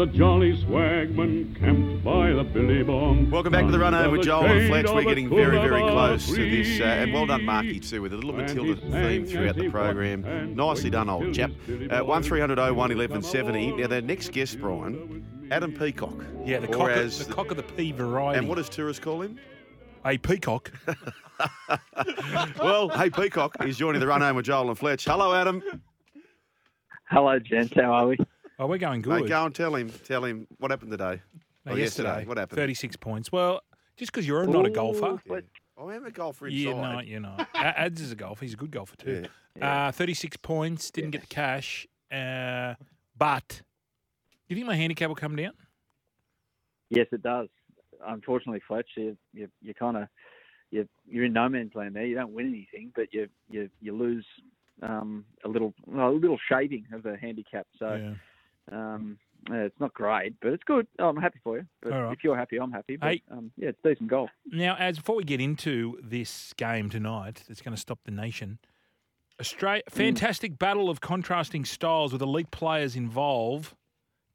A 0.00 0.06
jolly 0.06 0.56
swagman 0.56 1.54
camped 1.58 2.02
by 2.02 2.32
the 2.32 2.42
billabong. 2.42 3.30
Welcome 3.30 3.52
back 3.52 3.66
to 3.66 3.70
the 3.70 3.78
run 3.78 3.92
home 3.92 4.12
with 4.12 4.22
Joel 4.22 4.46
and 4.46 4.66
Fletch. 4.66 4.86
We're 4.86 5.04
getting 5.04 5.28
very, 5.28 5.58
very 5.58 5.82
close 5.82 6.26
to 6.26 6.36
this. 6.36 6.80
Uh, 6.80 6.84
and 6.84 7.12
well 7.12 7.26
done, 7.26 7.44
Marky, 7.44 7.78
too, 7.80 8.00
with 8.00 8.14
a 8.14 8.16
little 8.16 8.30
And 8.30 8.48
Matilda 8.48 8.80
theme 8.80 9.26
throughout 9.26 9.56
the 9.56 9.68
program. 9.68 10.54
Nicely 10.54 10.88
done, 10.88 11.10
old 11.10 11.34
chap. 11.34 11.50
Uh, 11.68 12.00
1300 12.00 12.72
01 12.74 12.92
11 12.92 13.22
70. 13.22 13.72
Now, 13.72 13.88
their 13.88 14.00
next 14.00 14.32
guest, 14.32 14.58
Brian, 14.58 15.48
Adam 15.50 15.74
Peacock. 15.74 16.24
Yeah, 16.46 16.60
the 16.60 16.68
Or 16.68 16.88
cock, 16.88 16.90
as 16.92 17.20
of, 17.20 17.26
the 17.26 17.34
cock 17.34 17.50
of 17.50 17.58
the 17.58 17.62
pea 17.62 17.92
variety. 17.92 18.38
And 18.38 18.48
what 18.48 18.54
does 18.54 18.70
tourists 18.70 19.04
call 19.04 19.20
him? 19.20 19.38
a 20.06 20.16
peacock? 20.16 20.72
Well, 22.58 22.88
hey, 22.88 23.10
Peacock 23.10 23.54
is 23.66 23.76
joining 23.76 24.00
the 24.00 24.06
run 24.06 24.22
home 24.22 24.36
with 24.36 24.46
Joel 24.46 24.70
and 24.70 24.78
Fletch. 24.78 25.04
Hello, 25.04 25.34
Adam. 25.34 25.62
Hello, 27.10 27.38
gents. 27.38 27.74
How 27.74 27.92
are 27.92 28.06
we? 28.06 28.16
Oh, 28.60 28.66
we're 28.66 28.76
going 28.76 29.00
good. 29.00 29.22
Mate, 29.22 29.28
go 29.30 29.46
and 29.46 29.54
tell 29.54 29.74
him. 29.74 29.90
Tell 30.04 30.22
him 30.22 30.46
what 30.58 30.70
happened 30.70 30.90
today. 30.90 31.22
No, 31.64 31.72
Or 31.72 31.78
yesterday, 31.78 32.26
What 32.26 32.36
happened? 32.36 32.56
36 32.58 32.94
points. 32.96 33.32
Well, 33.32 33.62
just 33.96 34.12
because 34.12 34.28
you're 34.28 34.46
not 34.46 34.66
a 34.66 34.70
golfer. 34.70 35.12
Ooh, 35.12 35.20
but- 35.26 35.44
I 35.78 35.94
am 35.94 36.04
a 36.04 36.10
golfer 36.10 36.46
inside. 36.46 36.58
Yeah, 36.58 36.92
no, 36.92 37.00
you're 37.00 37.20
not. 37.20 37.48
Ads 37.54 38.02
is 38.02 38.12
a 38.12 38.14
golfer. 38.14 38.44
He's 38.44 38.52
a 38.52 38.56
good 38.58 38.70
golfer 38.70 38.96
too. 38.96 39.24
Yeah. 39.56 39.86
Uh, 39.88 39.92
36 39.92 40.36
points. 40.36 40.90
Didn't 40.90 41.12
get 41.12 41.22
the 41.22 41.26
cash. 41.26 41.86
Uh, 42.12 42.74
but 43.16 43.48
do 43.48 43.54
you 44.48 44.56
think 44.56 44.66
my 44.66 44.76
handicap 44.76 45.08
will 45.08 45.16
come 45.16 45.36
down? 45.36 45.52
Yes, 46.90 47.06
it 47.12 47.22
does. 47.22 47.48
Unfortunately, 48.06 48.60
Fletch, 48.68 48.88
you 48.94 49.16
you, 49.32 49.48
you 49.62 49.72
kind 49.72 49.96
of 49.96 50.08
you 50.70 50.86
you're 51.08 51.24
in 51.24 51.32
no 51.32 51.48
man's 51.48 51.74
land 51.74 51.96
there. 51.96 52.04
You 52.04 52.14
don't 52.14 52.32
win 52.34 52.48
anything, 52.48 52.92
but 52.94 53.14
you 53.14 53.28
you 53.50 53.70
you 53.80 53.96
lose 53.96 54.26
um, 54.82 55.24
a 55.46 55.48
little 55.48 55.72
well, 55.86 56.10
a 56.10 56.12
little 56.12 56.38
shading 56.46 56.84
of 56.92 57.04
the 57.04 57.16
handicap. 57.16 57.66
So 57.78 57.94
yeah. 57.94 58.14
Um, 58.72 59.18
it's 59.50 59.78
not 59.80 59.94
great, 59.94 60.34
but 60.40 60.52
it's 60.52 60.64
good. 60.64 60.86
I'm 60.98 61.16
happy 61.16 61.38
for 61.42 61.56
you. 61.58 61.66
But 61.82 61.92
right. 61.92 62.12
if 62.12 62.22
you're 62.22 62.36
happy, 62.36 62.58
I'm 62.58 62.72
happy. 62.72 62.96
But 62.96 63.08
Hey. 63.08 63.22
um, 63.30 63.50
yeah, 63.56 63.70
it's 63.70 63.78
decent 63.82 64.08
golf. 64.10 64.30
Now, 64.46 64.76
as 64.78 64.98
before 64.98 65.16
we 65.16 65.24
get 65.24 65.40
into 65.40 65.98
this 66.02 66.52
game 66.56 66.90
tonight, 66.90 67.44
that's 67.48 67.62
going 67.62 67.74
to 67.74 67.80
stop 67.80 68.00
the 68.04 68.10
nation. 68.10 68.58
Australia, 69.40 69.82
Mm. 69.88 69.92
fantastic 69.94 70.58
battle 70.58 70.90
of 70.90 71.00
contrasting 71.00 71.64
styles 71.64 72.12
with 72.12 72.20
elite 72.22 72.50
players 72.50 72.94
involved. 72.96 73.74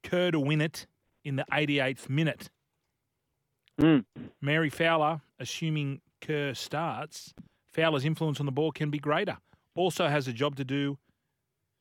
Kerr 0.04 0.32
to 0.32 0.40
win 0.40 0.62
it 0.62 0.88
in 1.24 1.36
the 1.36 1.46
88th 1.52 2.10
minute. 2.10 2.50
Mm. 3.80 4.06
Mary 4.42 4.70
Fowler, 4.70 5.22
assuming 5.40 6.02
Kerr 6.22 6.54
starts, 6.54 7.34
Fowler's 7.72 8.06
influence 8.06 8.40
on 8.40 8.46
the 8.46 8.52
ball 8.52 8.72
can 8.72 8.90
be 8.90 9.00
greater. 9.00 9.38
Also 9.76 10.08
has 10.08 10.28
a 10.28 10.34
job 10.34 10.56
to 10.56 10.64
do 10.64 10.98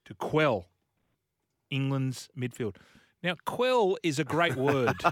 to 0.04 0.14
quell 0.14 0.66
England's 1.74 2.28
midfield. 2.38 2.76
Now, 3.22 3.36
quell 3.46 3.96
is 4.02 4.18
a 4.18 4.24
great 4.24 4.54
word. 4.56 4.94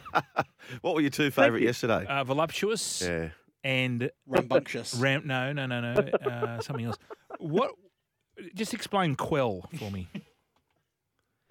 What 0.80 0.94
were 0.94 1.00
your 1.00 1.10
two 1.10 1.30
favourite 1.32 1.62
yesterday? 1.64 2.06
uh, 2.06 2.22
voluptuous 2.22 3.02
yeah. 3.02 3.30
and 3.64 4.10
Rambunctious. 4.26 4.94
Ram, 4.98 5.26
no, 5.26 5.52
no, 5.52 5.66
no, 5.66 5.80
no. 5.80 6.00
Uh, 6.00 6.60
something 6.60 6.86
else. 6.86 6.96
What? 7.40 7.72
Just 8.54 8.72
explain 8.72 9.16
quell 9.16 9.68
for 9.78 9.90
me. 9.90 10.08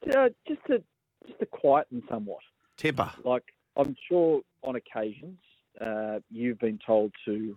Uh, 0.03 0.29
just 0.47 0.59
to 0.65 0.81
just 1.27 1.37
to 1.39 1.45
quieten 1.45 2.01
somewhat. 2.09 2.39
Temper. 2.75 3.11
like 3.23 3.43
I'm 3.77 3.95
sure 4.09 4.41
on 4.63 4.75
occasions 4.75 5.37
uh, 5.79 6.21
you've 6.31 6.57
been 6.57 6.79
told 6.83 7.11
to 7.25 7.55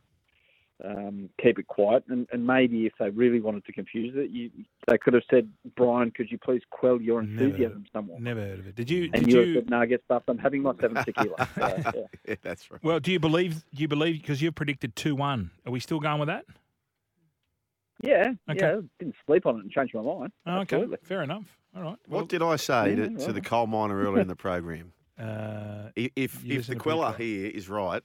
um, 0.84 1.28
keep 1.40 1.58
it 1.58 1.66
quiet, 1.66 2.04
and, 2.08 2.26
and 2.32 2.46
maybe 2.46 2.86
if 2.86 2.92
they 2.98 3.10
really 3.10 3.40
wanted 3.40 3.64
to 3.66 3.72
confuse 3.72 4.14
it, 4.16 4.30
you 4.30 4.50
they 4.88 4.98
could 4.98 5.14
have 5.14 5.22
said, 5.30 5.48
"Brian, 5.76 6.10
could 6.10 6.30
you 6.30 6.38
please 6.38 6.62
quell 6.70 7.00
your 7.00 7.22
Never. 7.22 7.44
enthusiasm 7.44 7.84
somewhat?" 7.92 8.20
Never 8.20 8.40
heard 8.40 8.58
of 8.58 8.66
it. 8.66 8.74
Did 8.74 8.90
you? 8.90 9.04
And 9.12 9.24
Did 9.26 9.32
you, 9.32 9.40
you? 9.42 9.54
said, 9.54 9.70
"No, 9.70 9.84
get 9.86 10.02
stuffed. 10.04 10.28
I'm 10.28 10.38
having 10.38 10.62
my 10.62 10.72
seven 10.80 11.02
tequila." 11.04 11.36
So, 11.54 11.80
yeah. 11.94 12.00
yeah, 12.28 12.34
that's 12.42 12.70
right. 12.70 12.82
Well, 12.82 12.98
do 13.00 13.12
you 13.12 13.20
believe? 13.20 13.64
Do 13.74 13.82
you 13.82 13.88
believe? 13.88 14.20
Because 14.20 14.42
you've 14.42 14.54
predicted 14.56 14.96
two 14.96 15.14
one. 15.14 15.50
Are 15.64 15.70
we 15.72 15.78
still 15.80 16.00
going 16.00 16.18
with 16.18 16.28
that? 16.28 16.44
yeah, 18.02 18.32
Okay. 18.50 18.58
yeah. 18.60 18.80
Didn't 18.98 19.14
sleep 19.26 19.46
on 19.46 19.56
it 19.56 19.60
and 19.60 19.70
change 19.70 19.94
my 19.94 20.02
mind. 20.02 20.32
Oh, 20.46 20.52
okay, 20.60 20.76
Absolutely. 20.76 20.98
fair 21.04 21.22
enough. 21.22 21.56
All 21.74 21.82
right. 21.82 21.96
Well, 22.08 22.20
What 22.20 22.28
did 22.28 22.42
I 22.42 22.56
say 22.56 22.90
Yeah, 22.90 23.06
to, 23.08 23.16
to 23.26 23.32
the 23.32 23.40
coal 23.40 23.66
miner 23.66 23.98
earlier 23.98 24.20
in 24.20 24.28
the 24.28 24.36
program? 24.36 24.92
uh, 25.18 25.90
If 25.96 26.44
if 26.44 26.66
the 26.66 26.76
Queller 26.76 27.12
here 27.16 27.46
is 27.46 27.68
right, 27.68 28.02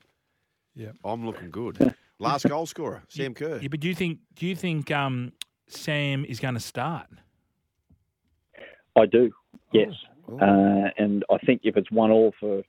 Yeah. 0.76 0.92
I'm 1.04 1.26
looking 1.26 1.50
good. 1.50 1.94
Last 2.20 2.48
goal 2.48 2.66
scorer, 2.66 3.02
Sam 3.08 3.34
Kerr. 3.34 3.60
yeah, 3.62 3.68
but 3.70 3.80
do 3.80 3.88
you 3.88 3.96
think? 3.96 4.20
Do 4.36 4.46
you 4.46 4.56
think 4.56 4.92
um, 4.92 5.32
Sam 5.68 6.26
is 6.26 6.40
going 6.40 6.56
to 6.56 6.60
start? 6.60 7.08
I 8.98 9.06
do. 9.06 9.32
Yes, 9.72 9.90
Oh. 10.28 10.38
uh, 10.38 10.90
and 10.98 11.24
I 11.32 11.38
think 11.40 11.62
if 11.64 11.78
it's 11.78 11.90
one 11.92 12.12
all 12.12 12.34
for, 12.40 12.62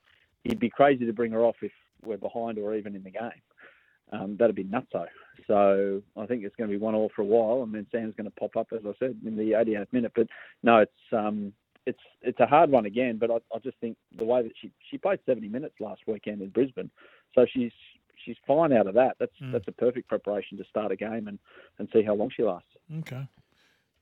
he'd 0.44 0.61
be 0.61 0.71
crazy 0.71 1.05
to 1.06 1.12
bring 1.12 1.33
her 1.33 1.44
off 1.44 1.56
if 1.62 1.72
we're 2.05 2.16
behind 2.16 2.59
or 2.59 2.75
even 2.75 2.94
in 2.94 3.03
the 3.03 3.11
game. 3.11 3.31
Um, 4.12 4.37
that'd 4.38 4.55
be 4.56 4.65
nutso. 4.65 5.06
So 5.47 6.03
I 6.17 6.27
think 6.27 6.44
it's 6.44 6.55
going 6.56 6.71
to 6.71 6.77
be 6.77 6.82
one 6.82 6.94
all 6.94 7.11
for 7.15 7.22
a 7.22 7.25
while, 7.27 7.62
and 7.62 7.75
then 7.75 7.87
Sam's 7.93 8.15
going 8.17 8.31
to 8.31 8.37
pop 8.38 8.56
up, 8.56 8.69
as 8.72 8.81
I 8.87 8.93
said, 8.99 9.17
in 9.27 9.37
the 9.37 9.53
88th 9.53 9.93
minute. 9.93 10.12
But 10.15 10.28
no, 10.62 10.78
it's 10.78 10.93
um, 11.12 11.53
it's 11.87 11.99
it's 12.22 12.38
a 12.41 12.47
hard 12.47 12.71
one 12.71 12.87
again. 12.87 13.19
But 13.19 13.31
I, 13.31 13.37
I 13.55 13.59
just 13.59 13.78
think 13.78 13.97
the 14.17 14.25
way 14.25 14.43
that 14.43 14.53
she 14.61 14.71
she 14.91 14.99
played 14.99 15.19
70 15.27 15.49
minutes 15.49 15.75
last 15.81 16.03
weekend 16.06 16.43
in 16.43 16.50
Brisbane, 16.50 16.91
so 17.34 17.47
she's 17.53 17.72
she's 18.25 18.36
fine 18.47 18.72
out 18.72 18.86
of 18.86 18.94
that. 18.94 19.16
That's 19.19 19.32
Mm. 19.42 19.53
that's 19.53 19.69
a 19.69 19.72
perfect 19.72 20.08
preparation 20.08 20.58
to 20.58 20.64
start 20.64 20.92
a 20.92 20.97
game 20.97 21.28
and 21.28 21.38
and 21.78 21.88
see 21.92 22.03
how 22.03 22.14
long 22.14 22.31
she 22.34 22.42
lasts. 22.42 22.69
Okay. 23.00 23.26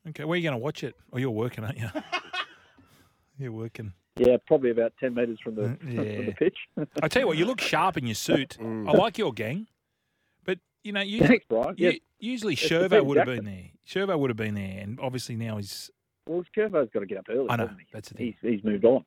Okay. 0.08 0.24
Where 0.24 0.34
are 0.34 0.36
you 0.36 0.42
going 0.42 0.52
to 0.58 0.64
watch 0.64 0.82
it? 0.84 0.94
Oh, 1.12 1.18
you're 1.18 1.30
working, 1.30 1.64
aren't 1.64 1.78
you? 1.78 1.88
you're 3.38 3.52
working. 3.52 3.92
Yeah, 4.16 4.36
probably 4.46 4.70
about 4.70 4.92
10 4.98 5.14
metres 5.14 5.38
from 5.42 5.54
the 5.54 5.64
Uh, 5.64 5.76
from 5.80 6.26
the 6.26 6.34
pitch. 6.36 6.56
I 7.02 7.08
tell 7.08 7.22
you 7.22 7.28
what, 7.28 7.36
you 7.36 7.44
look 7.44 7.60
sharp 7.60 7.96
in 7.96 8.06
your 8.06 8.14
suit. 8.14 8.56
Mm. 8.60 8.88
I 8.88 8.92
like 8.92 9.18
your 9.18 9.32
gang, 9.32 9.66
but 10.44 10.58
you 10.82 10.92
know, 10.92 11.00
you, 11.02 11.20
Thanks, 11.20 11.44
Brian. 11.48 11.74
you 11.78 11.90
Yeah, 11.90 11.98
usually 12.18 12.54
It's 12.54 12.62
Shirvo 12.62 13.04
would 13.04 13.16
have 13.18 13.26
been 13.26 13.44
there. 13.44 13.70
Shirvo 13.86 14.18
would 14.18 14.30
have 14.30 14.36
been 14.36 14.54
there, 14.54 14.80
and 14.80 14.98
obviously 15.00 15.36
now 15.36 15.56
he's. 15.56 15.90
Well, 16.26 16.42
Curvo's 16.56 16.90
got 16.92 17.00
to 17.00 17.06
get 17.06 17.18
up 17.18 17.26
early. 17.30 17.46
I 17.48 17.56
know 17.56 17.62
hasn't 17.64 17.80
he? 17.80 17.86
that's 17.92 18.08
the 18.10 18.14
thing. 18.14 18.36
He's, 18.42 18.50
he's 18.56 18.64
moved 18.64 18.84
on. 18.84 19.04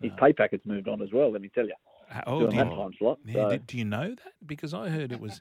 His 0.00 0.10
No. 0.12 0.16
pay 0.16 0.32
packet's 0.32 0.64
moved 0.66 0.88
on 0.88 1.02
as 1.02 1.10
well. 1.12 1.30
Let 1.32 1.42
me 1.42 1.50
tell 1.54 1.66
you, 1.66 1.74
Oh, 2.26 2.40
doing 2.40 2.50
do 2.50 2.56
you, 2.56 2.62
time 2.64 2.90
slot. 2.98 3.18
yeah, 3.24 3.32
so, 3.34 3.50
do, 3.50 3.58
do 3.58 3.78
you 3.78 3.84
know 3.84 4.08
that? 4.10 4.32
Because 4.46 4.74
I 4.74 4.88
heard 4.88 5.12
it 5.12 5.20
was. 5.20 5.40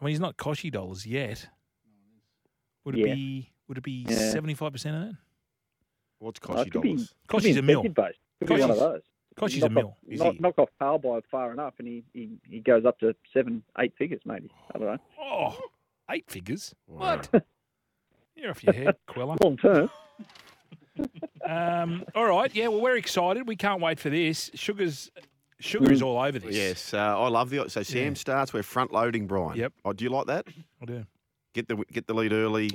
I 0.00 0.04
mean, 0.04 0.10
he's 0.10 0.20
not 0.20 0.36
Kochie 0.36 0.70
dollars 0.70 1.06
yet. 1.06 1.48
Would 2.84 2.98
it 2.98 3.06
Yeah. 3.08 3.14
be? 3.14 3.50
Would 3.68 3.78
it 3.78 3.84
be 3.84 4.06
Yeah. 4.08 4.30
seventy 4.30 4.54
five 4.54 4.72
percent 4.72 4.96
of 4.96 5.02
that? 5.08 5.16
What's 6.18 6.40
oh, 6.42 6.48
Kochie 6.54 6.66
it 6.66 6.70
could 6.72 6.82
be, 6.82 6.88
dollars? 6.94 7.14
be 7.28 7.36
Kochie's 7.38 7.56
a 7.56 7.62
mill. 7.62 7.80
incentive 7.80 7.94
based. 8.04 8.18
Could 8.40 8.56
be 8.56 8.60
one 8.60 8.70
of 8.70 8.78
those. 8.78 9.02
Kochie's 9.36 9.60
knock 9.60 9.70
a 9.70 9.74
mil. 9.74 9.88
Off, 9.88 9.96
Is 10.08 10.20
knock, 10.20 10.32
he? 10.34 10.38
knock 10.40 10.58
off 10.58 10.68
Pal 10.78 10.98
by 10.98 11.20
far 11.30 11.52
enough, 11.52 11.74
and 11.78 11.86
he, 11.86 12.04
he, 12.14 12.30
he 12.48 12.60
goes 12.60 12.86
up 12.86 12.98
to 13.00 13.14
seven, 13.34 13.62
eight 13.78 13.92
figures 13.98 14.22
maybe. 14.24 14.50
I 14.74 14.78
don't 14.78 14.86
know. 14.88 14.98
Oh, 15.20 15.58
eight 16.10 16.24
figures. 16.30 16.74
What? 16.86 17.28
You're 18.36 18.50
off 18.50 18.64
your 18.64 18.72
head, 18.72 18.96
Quella. 19.08 19.36
Long 19.42 19.56
term. 19.58 19.90
Um, 21.46 22.04
all 22.14 22.26
right, 22.26 22.54
yeah. 22.54 22.68
Well, 22.68 22.80
we're 22.80 22.96
excited. 22.96 23.46
We 23.46 23.56
can't 23.56 23.80
wait 23.82 24.00
for 24.00 24.08
this. 24.10 24.50
Sugar's 24.54 25.10
sugar 25.60 25.92
is 25.92 26.02
all 26.02 26.18
over 26.20 26.38
this. 26.38 26.54
Yes, 26.54 26.94
uh, 26.94 27.18
I 27.20 27.28
love 27.28 27.50
the. 27.50 27.68
So 27.68 27.82
Sam 27.82 28.08
Yeah. 28.08 28.14
starts. 28.14 28.52
We're 28.52 28.62
front 28.62 28.92
loading, 28.92 29.26
Brian. 29.26 29.56
Yep. 29.58 29.72
Oh, 29.84 29.92
do 29.92 30.04
you 30.04 30.10
like 30.10 30.26
that? 30.26 30.46
I 30.80 30.84
do. 30.84 31.06
Get 31.54 31.68
the 31.68 31.76
get 31.92 32.06
the 32.06 32.14
lead 32.14 32.32
early. 32.32 32.70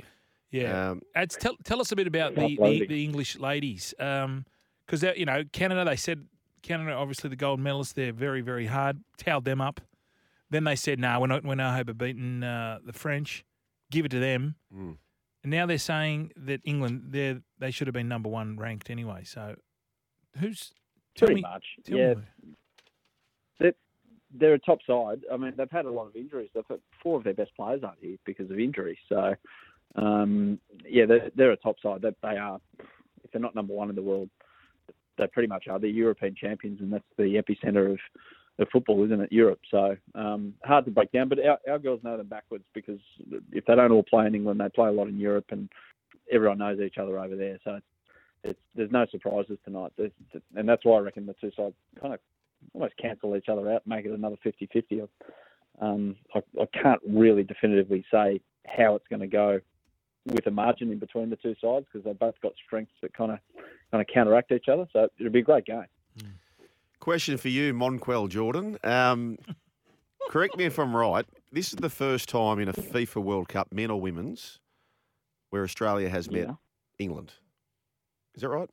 Yeah. 0.50 0.90
Um, 0.90 1.02
Ads, 1.14 1.36
tell, 1.36 1.56
tell 1.64 1.80
us 1.80 1.92
a 1.92 1.96
bit 1.96 2.06
about 2.06 2.34
the, 2.34 2.58
the, 2.60 2.86
the 2.86 3.04
English 3.04 3.38
ladies. 3.38 3.94
Um 3.98 4.44
because, 4.84 5.02
you 5.16 5.24
know, 5.24 5.44
Canada, 5.52 5.84
they 5.84 5.96
said, 5.96 6.26
Canada, 6.60 6.92
obviously 6.92 7.30
the 7.30 7.36
gold 7.36 7.60
medalists, 7.60 7.94
they're 7.94 8.12
very, 8.12 8.42
very 8.42 8.66
hard. 8.66 8.98
Towed 9.16 9.44
them 9.44 9.60
up. 9.60 9.80
Then 10.50 10.64
they 10.64 10.76
said, 10.76 10.98
no, 10.98 11.18
we're 11.20 11.28
not, 11.28 11.44
we're 11.44 11.54
no 11.54 11.70
hope 11.70 11.88
of 11.88 11.96
beating 11.96 12.42
uh, 12.42 12.78
the 12.84 12.92
French. 12.92 13.44
Give 13.90 14.04
it 14.04 14.10
to 14.10 14.18
them. 14.18 14.56
Mm. 14.76 14.98
And 15.44 15.50
now 15.50 15.64
they're 15.66 15.78
saying 15.78 16.32
that 16.36 16.60
England 16.64 17.04
they 17.10 17.38
they 17.58 17.70
should 17.70 17.86
have 17.86 17.94
been 17.94 18.08
number 18.08 18.28
one 18.28 18.58
ranked 18.58 18.90
anyway. 18.90 19.22
So 19.24 19.54
who's 20.38 20.72
tell 21.14 21.26
Pretty 21.26 21.36
me, 21.36 21.48
much. 21.48 21.64
tell 21.84 21.96
yeah, 21.98 22.14
me. 22.14 22.22
They're 24.38 24.54
a 24.54 24.58
top 24.58 24.78
side. 24.86 25.20
I 25.32 25.36
mean, 25.36 25.52
they've 25.56 25.70
had 25.70 25.84
a 25.84 25.90
lot 25.90 26.06
of 26.06 26.16
injuries. 26.16 26.50
They've 26.54 26.78
four 27.02 27.18
of 27.18 27.24
their 27.24 27.34
best 27.34 27.54
players 27.56 27.82
aren't 27.84 27.98
here 28.00 28.16
because 28.24 28.50
of 28.50 28.58
injury. 28.58 28.98
So, 29.08 29.34
um, 29.96 30.58
yeah, 30.88 31.06
they're, 31.06 31.30
they're 31.36 31.52
a 31.52 31.56
top 31.56 31.76
side. 31.82 32.02
They, 32.02 32.14
they 32.22 32.36
are. 32.36 32.60
If 33.24 33.30
they're 33.32 33.40
not 33.40 33.54
number 33.54 33.74
one 33.74 33.90
in 33.90 33.96
the 33.96 34.02
world, 34.02 34.28
they 35.18 35.26
pretty 35.26 35.48
much 35.48 35.68
are. 35.68 35.78
They're 35.78 35.90
European 35.90 36.34
champions, 36.34 36.80
and 36.80 36.92
that's 36.92 37.04
the 37.18 37.42
epicenter 37.42 37.92
of, 37.92 37.98
of 38.58 38.68
football, 38.72 39.04
isn't 39.04 39.20
it? 39.20 39.32
Europe. 39.32 39.60
So 39.70 39.96
um, 40.14 40.54
hard 40.64 40.84
to 40.86 40.90
break 40.90 41.12
down. 41.12 41.28
But 41.28 41.44
our, 41.44 41.58
our 41.68 41.78
girls 41.78 42.00
know 42.02 42.16
them 42.16 42.28
backwards 42.28 42.64
because 42.74 43.00
if 43.52 43.64
they 43.66 43.74
don't 43.74 43.92
all 43.92 44.02
play 44.02 44.26
in 44.26 44.34
England, 44.34 44.60
they 44.60 44.68
play 44.70 44.88
a 44.88 44.92
lot 44.92 45.08
in 45.08 45.18
Europe, 45.18 45.46
and 45.50 45.68
everyone 46.32 46.58
knows 46.58 46.80
each 46.80 46.98
other 46.98 47.18
over 47.18 47.36
there. 47.36 47.58
So 47.64 47.74
it's, 47.74 47.86
it's 48.44 48.60
there's 48.74 48.90
no 48.90 49.06
surprises 49.10 49.58
tonight, 49.64 49.92
There's, 49.96 50.10
and 50.56 50.68
that's 50.68 50.84
why 50.84 50.96
I 50.96 51.00
reckon 51.00 51.26
the 51.26 51.34
two 51.34 51.52
sides 51.56 51.74
kind 52.00 52.14
of 52.14 52.20
almost 52.74 52.94
cancel 52.96 53.36
each 53.36 53.48
other 53.48 53.70
out, 53.72 53.86
make 53.86 54.04
it 54.06 54.12
another 54.12 54.36
50-50. 54.44 55.08
Um, 55.80 56.16
I, 56.34 56.42
I 56.60 56.66
can't 56.80 57.00
really 57.06 57.42
definitively 57.42 58.04
say 58.10 58.40
how 58.66 58.94
it's 58.94 59.06
going 59.08 59.20
to 59.20 59.26
go 59.26 59.60
with 60.26 60.46
a 60.46 60.50
margin 60.50 60.92
in 60.92 60.98
between 60.98 61.30
the 61.30 61.36
two 61.36 61.54
sides 61.60 61.86
because 61.92 62.04
they've 62.04 62.18
both 62.18 62.40
got 62.42 62.52
strengths 62.64 62.92
that 63.02 63.12
kind 63.12 63.32
of 63.32 63.38
kind 63.90 64.00
of 64.00 64.06
counteract 64.12 64.52
each 64.52 64.68
other. 64.68 64.86
So 64.92 65.08
it'll 65.18 65.32
be 65.32 65.40
a 65.40 65.42
great 65.42 65.64
game. 65.64 65.84
Question 67.00 67.36
for 67.36 67.48
you, 67.48 67.74
Monquel 67.74 68.28
Jordan. 68.28 68.78
Um, 68.84 69.36
correct 70.30 70.56
me 70.56 70.64
if 70.64 70.78
I'm 70.78 70.94
right. 70.94 71.26
This 71.50 71.68
is 71.72 71.76
the 71.80 71.90
first 71.90 72.28
time 72.28 72.60
in 72.60 72.68
a 72.68 72.72
FIFA 72.72 73.16
World 73.24 73.48
Cup, 73.48 73.72
men 73.72 73.90
or 73.90 74.00
women's, 74.00 74.60
where 75.50 75.64
Australia 75.64 76.08
has 76.08 76.30
met 76.30 76.46
Yeah. 76.46 76.54
England. 77.00 77.32
Is 78.36 78.42
that 78.42 78.48
right? 78.50 78.70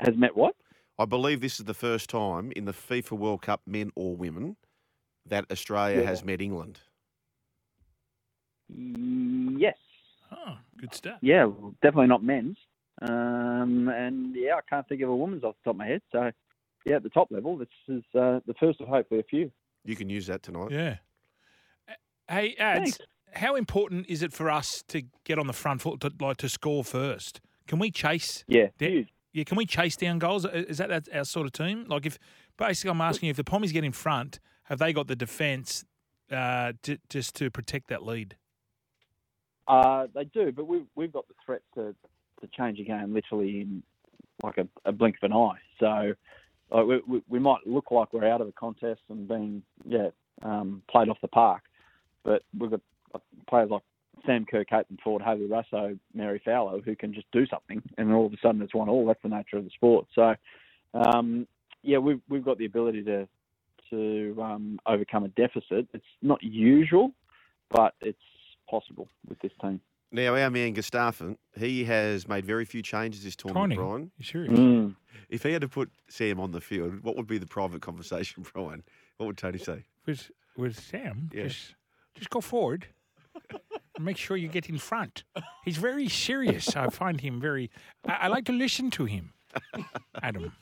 Has 0.00 0.16
met 0.16 0.36
what? 0.36 0.56
I 0.98 1.04
believe 1.04 1.40
this 1.40 1.58
is 1.60 1.66
the 1.66 1.74
first 1.74 2.08
time 2.10 2.52
in 2.56 2.64
the 2.64 2.72
FIFA 2.72 3.12
World 3.12 3.42
Cup, 3.42 3.60
men 3.66 3.90
or 3.94 4.16
women, 4.16 4.56
that 5.26 5.44
Australia 5.50 6.00
Yeah. 6.00 6.06
has 6.08 6.24
met 6.24 6.40
England. 6.40 6.80
Yes. 8.68 9.76
Oh, 10.32 10.58
good 10.78 10.94
stuff. 10.94 11.18
Yeah, 11.22 11.44
well, 11.44 11.74
definitely 11.82 12.08
not 12.08 12.22
men's. 12.22 12.56
Um, 13.02 13.88
and 13.88 14.34
yeah, 14.34 14.54
I 14.56 14.60
can't 14.68 14.88
think 14.88 15.02
of 15.02 15.10
a 15.10 15.16
woman's 15.16 15.44
off 15.44 15.54
the 15.62 15.68
top 15.70 15.74
of 15.74 15.78
my 15.78 15.86
head. 15.86 16.02
So 16.10 16.30
yeah, 16.84 16.96
at 16.96 17.02
the 17.02 17.10
top 17.10 17.30
level, 17.30 17.56
this 17.56 17.68
is 17.88 18.02
uh, 18.14 18.40
the 18.46 18.54
first 18.58 18.80
of 18.80 18.88
hopefully 18.88 19.20
a 19.20 19.24
few. 19.24 19.50
You 19.84 19.96
can 19.96 20.08
use 20.08 20.26
that 20.26 20.42
tonight. 20.42 20.70
Yeah. 20.70 20.96
Hey, 22.28 22.54
ads. 22.58 22.80
Thanks. 22.80 22.98
How 23.34 23.54
important 23.54 24.06
is 24.08 24.22
it 24.22 24.32
for 24.32 24.50
us 24.50 24.82
to 24.88 25.02
get 25.24 25.38
on 25.38 25.46
the 25.46 25.52
front 25.52 25.82
foot, 25.82 26.00
to, 26.00 26.10
like 26.18 26.38
to 26.38 26.48
score 26.48 26.82
first? 26.82 27.40
Can 27.68 27.78
we 27.78 27.90
chase? 27.90 28.44
Yeah, 28.48 28.68
Yeah. 28.80 28.88
huge. 28.88 29.08
Yeah, 29.36 29.44
can 29.44 29.58
we 29.58 29.66
chase 29.66 29.98
down 29.98 30.18
goals? 30.18 30.46
Is 30.46 30.78
that 30.78 31.08
our 31.12 31.24
sort 31.26 31.44
of 31.44 31.52
team? 31.52 31.84
Like, 31.88 32.06
if 32.06 32.18
basically, 32.56 32.90
I'm 32.90 33.02
asking 33.02 33.26
you, 33.26 33.32
if 33.32 33.36
the 33.36 33.44
Pommies 33.44 33.70
get 33.70 33.84
in 33.84 33.92
front, 33.92 34.40
have 34.64 34.78
they 34.78 34.94
got 34.94 35.08
the 35.08 35.14
defence 35.14 35.84
uh, 36.32 36.72
to, 36.84 36.96
just 37.10 37.34
to 37.36 37.50
protect 37.50 37.88
that 37.88 38.02
lead? 38.02 38.36
Uh, 39.68 40.06
they 40.14 40.24
do, 40.24 40.52
but 40.52 40.66
we've 40.66 40.86
we've 40.94 41.12
got 41.12 41.28
the 41.28 41.34
threat 41.44 41.60
to, 41.74 41.94
to 42.40 42.48
change 42.56 42.80
a 42.80 42.84
game 42.84 43.12
literally 43.12 43.60
in 43.60 43.82
like 44.42 44.56
a, 44.56 44.66
a 44.86 44.92
blink 44.92 45.16
of 45.22 45.30
an 45.30 45.36
eye. 45.36 45.58
So 45.80 46.14
like, 46.70 46.86
we, 46.86 47.02
we 47.06 47.22
we 47.28 47.38
might 47.38 47.66
look 47.66 47.90
like 47.90 48.14
we're 48.14 48.26
out 48.26 48.40
of 48.40 48.46
the 48.46 48.54
contest 48.54 49.02
and 49.10 49.28
being 49.28 49.62
yeah 49.84 50.08
um, 50.40 50.82
played 50.90 51.10
off 51.10 51.18
the 51.20 51.28
park, 51.28 51.64
but 52.24 52.42
we've 52.58 52.70
got 52.70 52.80
uh, 53.14 53.18
players 53.50 53.68
like 53.68 53.82
Sam 54.26 54.44
Kerr, 54.44 54.64
Caitlin 54.64 54.98
Foord, 55.04 55.22
Hayley 55.22 55.46
Raso, 55.48 55.98
Mary 56.14 56.40
Fowler 56.44 56.80
who 56.80 56.94
can 56.96 57.14
just 57.14 57.26
do 57.32 57.46
something, 57.46 57.82
and 57.96 58.12
all 58.12 58.26
of 58.26 58.32
a 58.32 58.36
sudden 58.42 58.60
it's 58.62 58.74
one 58.74 58.88
all. 58.88 59.06
That's 59.06 59.22
the 59.22 59.28
nature 59.28 59.56
of 59.58 59.64
the 59.64 59.70
sport. 59.70 60.06
So 60.14 60.34
um, 60.94 61.46
yeah, 61.82 61.98
we've 61.98 62.20
we've 62.28 62.44
got 62.44 62.58
the 62.58 62.66
ability 62.66 63.02
to 63.04 63.28
to 63.90 64.36
um, 64.42 64.78
overcome 64.86 65.24
a 65.24 65.28
deficit. 65.28 65.86
It's 65.94 66.04
not 66.22 66.42
usual, 66.42 67.12
but 67.70 67.94
it's 68.00 68.18
possible 68.68 69.08
with 69.28 69.38
this 69.40 69.52
team. 69.60 69.80
Now, 70.12 70.36
our 70.36 70.50
man 70.50 70.74
Gustavsson, 70.74 71.36
he 71.56 71.84
has 71.84 72.26
made 72.28 72.44
very 72.44 72.64
few 72.64 72.80
changes 72.82 73.24
this 73.24 73.36
tournament, 73.36 73.72
Tiny. 73.72 73.76
Brian. 73.76 74.10
You 74.18 74.24
serious? 74.24 74.58
Mm. 74.58 74.94
If 75.28 75.42
he 75.42 75.52
had 75.52 75.62
to 75.62 75.68
put 75.68 75.90
Sam 76.08 76.38
on 76.40 76.52
the 76.52 76.60
field, 76.60 77.02
what 77.02 77.16
would 77.16 77.26
be 77.26 77.38
the 77.38 77.46
private 77.46 77.82
conversation, 77.82 78.44
Brian? 78.54 78.82
What 79.16 79.26
would 79.26 79.36
Tony 79.36 79.58
say? 79.58 79.84
With 80.06 80.30
with 80.56 80.78
Sam, 80.78 81.30
Yeah. 81.34 81.44
just 81.44 81.74
just 82.14 82.30
go 82.30 82.40
forward. 82.40 82.86
Make 83.98 84.16
sure 84.16 84.36
you 84.36 84.48
get 84.48 84.68
in 84.68 84.78
front. 84.78 85.24
He's 85.64 85.76
very 85.78 86.08
serious. 86.08 86.76
I 86.76 86.88
find 86.88 87.20
him 87.20 87.40
very. 87.40 87.70
I, 88.06 88.12
I 88.22 88.26
like 88.28 88.44
to 88.46 88.52
listen 88.52 88.90
to 88.92 89.04
him. 89.04 89.32
Adam, 90.22 90.52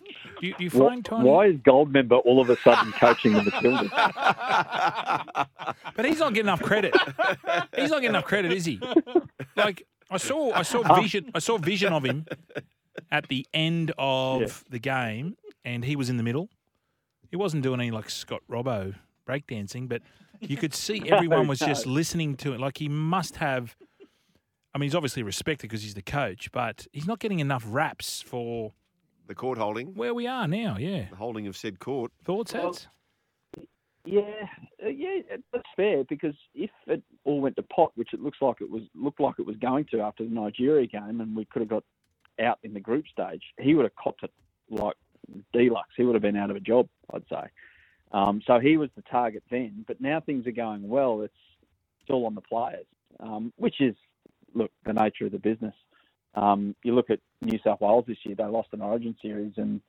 do 0.40 0.46
you, 0.46 0.54
do 0.56 0.64
you 0.64 0.70
find 0.70 1.04
Tony? 1.04 1.28
Why 1.28 1.46
is 1.46 1.56
Goldmember 1.56 2.20
all 2.25 2.40
of 2.40 2.48
a 2.48 2.56
sudden 2.58 2.92
coaching 2.92 3.32
the 3.32 3.40
Matildas? 3.40 3.90
But 5.96 6.04
he's 6.04 6.20
not 6.20 6.32
getting 6.34 6.46
enough 6.46 6.62
credit. 6.62 6.94
He's 7.76 7.90
not 7.90 8.00
getting 8.00 8.10
enough 8.10 8.25
credit, 8.25 8.52
is 8.52 8.64
he? 8.64 8.81
Like 9.56 9.86
I 10.10 10.19
saw, 10.19 10.52
I 10.52 10.62
saw 10.62 10.82
ah. 10.84 11.00
vision, 11.00 11.31
I 11.34 11.40
saw 11.40 11.58
vision 11.58 11.92
of 11.92 12.04
him 12.04 12.26
at 13.10 13.28
the 13.28 13.46
end 13.52 13.92
of 13.98 14.40
Yeah. 14.40 14.48
the 14.70 14.78
game, 14.78 15.36
and 15.64 15.84
he 15.84 15.96
was 15.96 16.08
in 16.08 16.16
the 16.16 16.22
middle. 16.22 16.48
He 17.31 17.36
wasn't 17.36 17.62
doing 17.64 17.81
any 17.81 17.90
like 17.90 18.10
Scott 18.10 18.42
Robbo 18.48 18.94
breakdancing, 19.28 19.88
but 19.88 20.02
you 20.49 20.56
could 20.56 20.75
see 20.75 21.02
everyone 21.11 21.46
was 21.46 21.58
just 21.58 21.87
listening 21.87 22.37
to 22.38 22.52
it. 22.55 22.61
Like 22.61 22.79
he 22.79 22.88
must 22.88 23.37
have. 23.37 23.76
I 24.75 24.79
mean, 24.79 24.88
he's 24.88 24.94
obviously 24.94 25.23
respected 25.23 25.69
because 25.69 25.82
he's 25.82 25.94
the 25.94 26.02
coach, 26.02 26.50
but 26.50 26.87
he's 26.93 27.06
not 27.06 27.20
getting 27.20 27.38
enough 27.38 27.64
raps 27.67 28.20
for 28.20 28.73
The 29.29 29.35
court 29.35 29.56
holding, 29.58 29.94
where 29.94 30.12
we 30.12 30.26
are 30.26 30.49
now. 30.49 30.76
Yeah, 30.79 31.06
the 31.11 31.17
holding 31.17 31.46
of 31.46 31.56
said 31.56 31.79
court. 31.79 32.11
thoughts, 32.25 32.52
Well, 32.55 32.69
ads? 32.69 32.88
Yeah, 34.06 34.23
uh, 34.85 34.88
yeah, 34.88 35.20
that's 35.52 35.64
fair 35.76 36.05
because 36.05 36.35
if 36.55 36.70
it 36.87 37.02
all 37.25 37.41
went 37.41 37.56
to 37.56 37.62
pot, 37.62 37.93
which 37.94 38.12
it 38.12 38.20
looks 38.20 38.38
like 38.43 38.56
it 38.61 38.69
was 38.70 38.82
looked 38.94 39.20
like 39.20 39.37
it 39.38 39.46
was 39.46 39.56
going 39.56 39.87
to 39.93 40.00
after 40.00 40.25
the 40.25 40.31
Nigeria 40.31 40.87
game, 40.87 41.20
and 41.20 41.35
we 41.35 41.46
could 41.46 41.61
have 41.62 41.70
got 41.70 41.85
out 42.43 42.58
in 42.64 42.75
the 42.75 42.81
group 42.81 43.06
stage, 43.08 43.43
he 43.58 43.75
would 43.75 43.85
have 43.85 43.94
copped 43.96 44.23
it 44.23 44.31
like 44.69 44.96
deluxe. 45.55 45.88
He 45.96 46.05
would 46.05 46.14
have 46.14 46.23
been 46.23 46.37
out 46.37 46.50
of 46.50 46.56
a 46.56 46.61
job, 46.61 46.88
I'd 47.14 47.23
say. 47.31 47.44
Um, 48.14 48.40
so 48.46 48.61
he 48.61 48.76
was 48.76 48.90
the 48.94 49.02
target 49.02 49.43
then, 49.50 49.84
but 49.88 50.00
now 50.00 50.20
things 50.20 50.46
are 50.46 50.52
going 50.52 50.88
well. 50.88 51.22
It's 51.22 51.34
it's 52.00 52.11
all 52.11 52.26
on 52.26 52.37
the 52.37 52.43
players, 52.43 52.87
um, 53.19 53.52
which 53.56 53.81
is 53.81 53.96
look 54.55 54.70
the 54.84 54.93
nature 54.93 55.26
of 55.26 55.32
the 55.32 55.38
business. 55.38 55.75
Um, 56.37 56.76
you 56.84 56.94
look 56.94 57.11
at 57.11 57.19
New 57.43 57.58
South 57.64 57.81
Wales 57.81 58.05
this 58.06 58.19
year; 58.22 58.37
they 58.37 58.44
lost 58.44 58.69
an 58.72 58.82
Origin 58.82 59.16
series, 59.20 59.55
and 59.56 59.81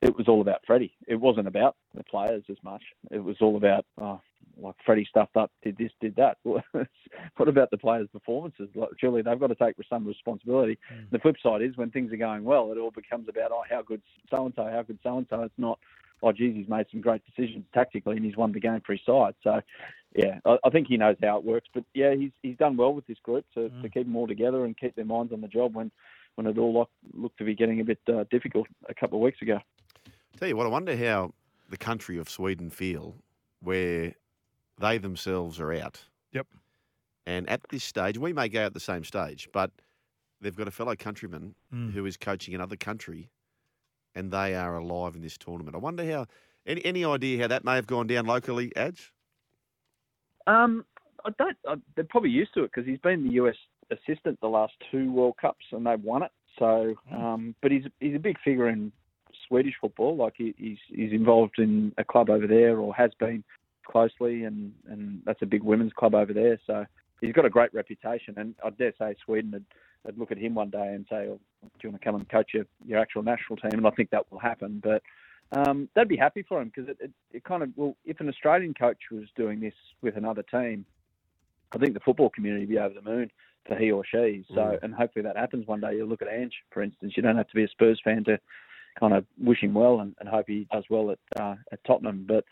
it 0.00 0.16
was 0.16 0.28
all 0.28 0.42
about 0.42 0.60
Freddie. 0.64 0.94
It 1.08 1.16
wasn't 1.16 1.48
about 1.48 1.74
the 1.92 2.04
players 2.04 2.44
as 2.48 2.56
much. 2.62 2.82
It 3.10 3.18
was 3.18 3.36
all 3.40 3.56
about 3.56 3.84
oh, 4.00 4.20
like 4.56 4.76
Freddie 4.86 5.08
stuffed 5.10 5.36
up, 5.36 5.50
did 5.64 5.76
this, 5.76 5.90
did 6.00 6.14
that. 6.16 6.38
what 6.44 7.48
about 7.48 7.72
the 7.72 7.78
players' 7.78 8.08
performances? 8.12 8.68
Like, 8.76 8.90
surely 9.00 9.22
they've 9.22 9.40
got 9.40 9.48
to 9.48 9.56
take 9.56 9.74
some 9.88 10.06
responsibility. 10.06 10.78
The 11.10 11.18
flip 11.18 11.36
side 11.42 11.62
is 11.62 11.76
when 11.76 11.90
things 11.90 12.12
are 12.12 12.16
going 12.16 12.44
well, 12.44 12.70
it 12.70 12.78
all 12.78 12.92
becomes 12.92 13.28
about 13.28 13.50
oh, 13.50 13.64
how 13.68 13.82
good 13.82 14.02
so 14.30 14.46
and 14.46 14.54
so, 14.54 14.68
how 14.70 14.82
good 14.82 15.00
so 15.02 15.18
and 15.18 15.26
so. 15.28 15.42
It's 15.42 15.54
not 15.58 15.80
oh, 16.22 16.32
geez, 16.32 16.54
he's 16.54 16.68
made 16.68 16.86
some 16.90 17.00
great 17.00 17.22
decisions 17.24 17.64
tactically 17.72 18.16
and 18.16 18.24
he's 18.24 18.36
won 18.36 18.52
the 18.52 18.60
game 18.60 18.80
for 18.84 18.92
his 18.92 19.00
side. 19.04 19.34
So, 19.42 19.60
yeah, 20.14 20.38
I, 20.44 20.58
I 20.64 20.70
think 20.70 20.88
he 20.88 20.96
knows 20.96 21.16
how 21.22 21.38
it 21.38 21.44
works. 21.44 21.68
But 21.72 21.84
yeah, 21.94 22.14
he's 22.14 22.32
he's 22.42 22.56
done 22.56 22.76
well 22.76 22.92
with 22.92 23.06
this 23.06 23.18
group 23.22 23.44
to, 23.54 23.68
to 23.68 23.88
keep 23.88 24.06
them 24.06 24.16
all 24.16 24.26
together 24.26 24.64
and 24.64 24.76
keep 24.76 24.94
their 24.96 25.04
minds 25.04 25.32
on 25.32 25.40
the 25.40 25.48
job 25.48 25.74
when 25.74 25.90
when 26.36 26.46
it 26.46 26.58
all 26.58 26.72
looked, 26.72 26.92
looked 27.12 27.38
to 27.38 27.44
be 27.44 27.54
getting 27.54 27.80
a 27.80 27.84
bit 27.84 27.98
uh, 28.08 28.24
difficult 28.30 28.66
a 28.88 28.94
couple 28.94 29.18
of 29.18 29.22
weeks 29.22 29.42
ago. 29.42 29.58
Tell 30.38 30.48
you 30.48 30.56
what, 30.56 30.66
I 30.66 30.70
wonder 30.70 30.96
how 30.96 31.32
the 31.68 31.76
country 31.76 32.18
of 32.18 32.28
Sweden 32.30 32.70
feel 32.70 33.16
where 33.60 34.14
they 34.78 34.96
themselves 34.98 35.60
are 35.60 35.72
out. 35.74 36.04
Yep. 36.32 36.46
And 37.26 37.48
at 37.50 37.60
this 37.68 37.84
stage, 37.84 38.16
we 38.16 38.32
may 38.32 38.48
go 38.48 38.60
at 38.60 38.74
the 38.74 38.80
same 38.80 39.04
stage, 39.04 39.48
but 39.52 39.70
they've 40.40 40.56
got 40.56 40.66
a 40.68 40.70
fellow 40.72 40.96
countryman 40.96 41.54
Mm. 41.74 41.92
who 41.92 42.04
is 42.06 42.16
coaching 42.16 42.54
another 42.54 42.76
country 42.76 43.28
and 44.14 44.30
they 44.30 44.54
are 44.54 44.76
alive 44.76 45.14
in 45.14 45.22
this 45.22 45.38
tournament. 45.38 45.74
I 45.74 45.78
wonder 45.78 46.04
how, 46.10 46.26
any, 46.66 46.84
any 46.84 47.04
idea 47.04 47.42
how 47.42 47.48
that 47.48 47.64
may 47.64 47.74
have 47.74 47.86
gone 47.86 48.06
down 48.06 48.26
locally, 48.26 48.72
Ads? 48.76 49.10
Um, 50.46 50.84
I 51.24 51.30
don't. 51.38 51.56
I, 51.68 51.74
they're 51.94 52.04
probably 52.04 52.30
used 52.30 52.54
to 52.54 52.64
it 52.64 52.70
because 52.74 52.88
he's 52.88 52.98
been 52.98 53.28
the 53.28 53.34
US 53.34 53.56
assistant 53.90 54.40
the 54.40 54.48
last 54.48 54.72
two 54.90 55.12
World 55.12 55.36
Cups 55.40 55.64
and 55.72 55.86
they've 55.86 56.02
won 56.02 56.22
it. 56.22 56.30
So, 56.58 56.94
um, 57.12 57.54
but 57.62 57.70
he's 57.70 57.84
he's 58.00 58.14
a 58.14 58.18
big 58.20 58.36
figure 58.44 58.68
in 58.68 58.92
Swedish 59.46 59.74
football. 59.80 60.16
Like 60.16 60.34
he, 60.36 60.54
he's 60.56 60.78
he's 60.88 61.12
involved 61.12 61.58
in 61.58 61.92
a 61.98 62.04
club 62.04 62.30
over 62.30 62.46
there 62.46 62.78
or 62.78 62.94
has 62.94 63.10
been 63.18 63.44
closely, 63.86 64.44
and 64.44 64.72
and 64.88 65.20
that's 65.24 65.42
a 65.42 65.46
big 65.46 65.62
women's 65.62 65.92
club 65.92 66.14
over 66.14 66.32
there. 66.32 66.58
So 66.66 66.84
he's 67.20 67.32
got 67.32 67.44
a 67.44 67.50
great 67.50 67.72
reputation, 67.74 68.34
and 68.36 68.54
I 68.64 68.70
dare 68.70 68.92
say 68.98 69.14
Sweden 69.24 69.52
would, 69.52 69.64
would 70.04 70.18
look 70.18 70.32
at 70.32 70.38
him 70.38 70.54
one 70.54 70.70
day 70.70 70.88
and 70.94 71.06
say, 71.08 71.26
oh, 71.28 71.38
"Do 71.62 71.68
you 71.82 71.90
want 71.90 72.00
to 72.00 72.04
come 72.04 72.14
and 72.16 72.28
coach 72.28 72.50
your, 72.54 72.64
your 72.86 72.98
actual 72.98 73.22
national 73.22 73.56
team?" 73.58 73.72
And 73.78 73.86
I 73.86 73.90
think 73.90 74.10
that 74.10 74.30
will 74.30 74.38
happen, 74.40 74.80
but. 74.82 75.02
Um, 75.52 75.88
they'd 75.96 76.06
be 76.06 76.16
happy 76.16 76.44
for 76.48 76.62
him 76.62 76.68
because 76.72 76.88
it, 76.88 76.96
it, 77.00 77.10
it 77.32 77.42
kind 77.42 77.64
of 77.64 77.70
well, 77.74 77.96
if 78.04 78.20
an 78.20 78.28
Australian 78.28 78.72
coach 78.72 78.98
was 79.10 79.24
doing 79.34 79.58
this 79.58 79.74
with 80.00 80.16
another 80.16 80.44
team, 80.44 80.84
I 81.72 81.78
think 81.78 81.92
the 81.94 81.98
football 81.98 82.30
community 82.30 82.66
would 82.66 82.68
be 82.70 82.78
over 82.78 82.94
the 82.94 83.02
moon. 83.02 83.32
for 83.66 83.74
he 83.76 83.90
or 83.90 84.04
she. 84.04 84.44
So, 84.54 84.60
Mm. 84.60 84.82
and 84.84 84.94
hopefully 84.94 85.24
that 85.24 85.36
happens 85.36 85.66
one 85.66 85.80
day. 85.80 85.96
You 85.96 86.06
look 86.06 86.22
at 86.22 86.28
Ange, 86.28 86.54
for 86.70 86.82
instance. 86.82 87.14
You 87.16 87.22
don't 87.24 87.36
have 87.36 87.48
to 87.48 87.54
be 87.56 87.64
a 87.64 87.68
Spurs 87.68 88.00
fan 88.04 88.22
to 88.24 88.38
kind 88.98 89.12
of 89.12 89.26
wish 89.38 89.60
him 89.60 89.74
well 89.74 90.00
and, 90.00 90.14
and 90.20 90.28
hope 90.28 90.46
he 90.46 90.68
does 90.72 90.84
well 90.88 91.10
at 91.10 91.18
uh, 91.40 91.56
at 91.72 91.82
Tottenham. 91.84 92.26
But 92.28 92.44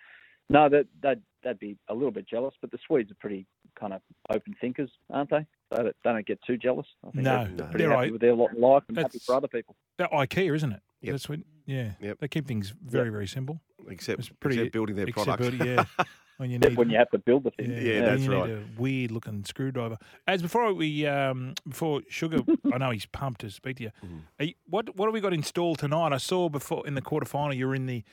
no, 0.48 0.68
that 0.68 0.86
that 1.02 1.18
that'd 1.44 1.60
be 1.60 1.76
a 1.88 1.94
little 1.94 2.10
bit 2.10 2.26
jealous. 2.28 2.54
But 2.60 2.72
the 2.72 2.78
Swedes 2.84 3.12
are 3.12 3.20
pretty 3.20 3.46
kind 3.78 3.92
of 3.92 4.02
open 4.28 4.54
thinkers, 4.60 4.90
aren't 5.08 5.30
they? 5.30 5.46
They 5.70 5.76
don't, 5.76 5.96
they 6.04 6.10
don't 6.12 6.26
get 6.26 6.40
too 6.46 6.56
jealous. 6.56 6.87
I 7.06 7.10
think 7.10 7.25
No, 7.25 7.37
they're, 7.44 7.48
no. 7.48 7.56
they're 7.56 7.66
pretty 7.66 7.84
they're 7.84 7.90
happy 7.90 8.02
right. 8.02 8.12
with 8.12 8.20
their 8.20 8.34
lot 8.34 8.52
in 8.54 8.60
life 8.60 8.82
and 8.88 8.96
happy 8.96 9.18
for 9.18 9.34
other 9.34 9.48
people. 9.48 9.76
That 9.98 10.10
IKEA, 10.12 10.54
isn't 10.54 10.72
it? 10.72 10.80
Yep. 11.02 11.12
That's 11.12 11.28
what. 11.28 11.40
Yeah. 11.66 11.90
Yep. 12.00 12.18
They 12.20 12.28
keep 12.28 12.46
things 12.46 12.72
very, 12.84 13.10
very 13.10 13.26
simple. 13.26 13.60
Except, 13.88 14.18
It's 14.20 14.28
pretty- 14.40 14.58
except 14.58 14.72
building 14.72 14.96
their 14.96 15.06
Except 15.06 15.26
products. 15.26 15.50
building- 15.56 15.66
yeah. 15.76 15.84
When 16.38 16.52
you 16.52 16.60
need 16.60 16.76
when 16.76 16.88
you 16.88 16.96
have 16.98 17.10
to 17.10 17.18
build 17.18 17.42
the 17.42 17.50
thing. 17.50 17.68
Yeah, 17.72 17.78
Yeah, 17.80 17.94
when 17.94 18.04
that's 18.04 18.22
you 18.22 18.32
right. 18.32 18.48
Need 18.48 18.58
a 18.58 18.80
weird 18.80 19.10
looking 19.10 19.44
screwdriver. 19.44 19.98
As 20.25 20.40
before 20.40 20.72
we 20.72 21.04
um 21.04 21.54
before 21.68 22.02
Sugar, 22.08 22.38
I 22.72 22.78
know 22.78 22.90
he's 22.90 23.06
pumped 23.06 23.40
to 23.40 23.50
speak 23.50 23.78
to 23.78 23.82
you. 23.82 23.90
Mm. 24.06 24.20
Are 24.38 24.44
you- 24.44 24.54
what 24.66 24.94
what 24.94 25.06
have 25.06 25.14
we 25.14 25.20
got 25.20 25.32
installed 25.34 25.80
tonight? 25.80 26.12
I 26.12 26.18
saw 26.18 26.48
before 26.48 26.87
in 26.87 26.94
the 26.94 27.02
quarterfinal 27.02 27.56
you're 27.58 27.75
in 27.75 27.87
the 27.87 28.04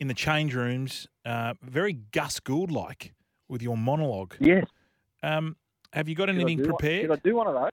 in 0.00 0.08
the 0.08 0.14
change 0.14 0.54
rooms, 0.54 1.06
uh, 1.26 1.54
very 1.62 1.92
Gus 1.92 2.40
Gould 2.40 2.70
like 2.70 3.12
with 3.50 3.60
your 3.60 3.76
monologue. 3.76 4.34
Yes. 4.40 4.64
Um, 5.22 5.56
have 5.94 6.08
you 6.08 6.14
got 6.14 6.28
Should 6.28 6.36
I 6.36 6.40
anything 6.40 6.58
do 6.58 6.62
one- 6.64 6.76
prepared? 6.78 7.02
Should 7.02 7.10
I 7.12 7.16
do 7.16 7.34
one 7.36 7.46
of 7.46 7.54
those? 7.54 7.70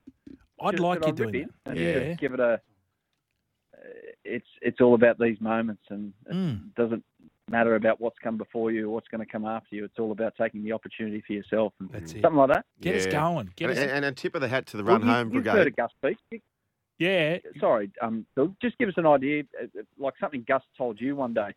I'd 0.61 0.71
Should- 0.71 0.79
like 0.79 0.99
should 1.03 1.07
you 1.19 1.25
doing 1.25 1.33
rip 1.33 1.49
that. 1.65 1.71
in 1.77 1.77
and 1.77 2.07
Yeah. 2.09 2.13
give 2.15 2.33
it 2.33 2.39
a. 2.39 2.43
uh, 2.53 2.57
It's 4.23 4.47
it's 4.61 4.79
all 4.79 4.93
about 4.93 5.17
these 5.19 5.39
moments, 5.41 5.83
and 5.89 6.13
it 6.27 6.33
Mm. 6.33 6.75
doesn't 6.75 7.03
matter 7.49 7.75
about 7.75 7.99
what's 7.99 8.17
come 8.19 8.37
before 8.37 8.71
you 8.71 8.87
or 8.87 8.93
what's 8.93 9.07
going 9.09 9.19
to 9.25 9.29
come 9.29 9.45
after 9.45 9.75
you. 9.75 9.83
It's 9.83 9.97
all 9.99 10.11
about 10.11 10.35
taking 10.35 10.63
the 10.63 10.71
opportunity 10.71 11.21
for 11.21 11.33
yourself 11.33 11.73
and 11.79 11.89
That's 11.89 12.13
it. 12.13 12.21
something 12.21 12.37
like 12.37 12.49
that. 12.49 12.65
Get 12.79 12.95
us 12.95 13.07
going. 13.07 13.51
Get 13.57 13.69
And, 13.71 13.77
us. 13.79 13.83
and, 13.83 13.91
and 13.91 14.05
a 14.05 14.11
tip 14.13 14.35
of 14.35 14.41
the 14.41 14.47
hat 14.47 14.67
to 14.67 14.77
the 14.77 14.83
Well, 14.83 14.97
Run 14.99 15.07
you- 15.07 15.13
Home 15.13 15.33
you've 15.33 15.45
heard 15.45 15.53
Brigade. 15.53 15.67
of 15.69 15.75
Gus 15.75 15.91
speak. 15.97 16.17
You- 16.31 16.41
yeah. 16.99 17.39
Sorry, 17.59 17.91
um, 18.01 18.25
Bill, 18.35 18.55
just 18.61 18.77
give 18.77 18.87
us 18.87 18.93
an 18.97 19.05
idea, 19.07 19.43
uh, 19.59 19.65
uh, 19.77 19.83
like 19.97 20.13
something 20.19 20.43
Gus 20.47 20.63
told 20.77 21.01
you 21.01 21.15
one 21.15 21.33
day. 21.33 21.53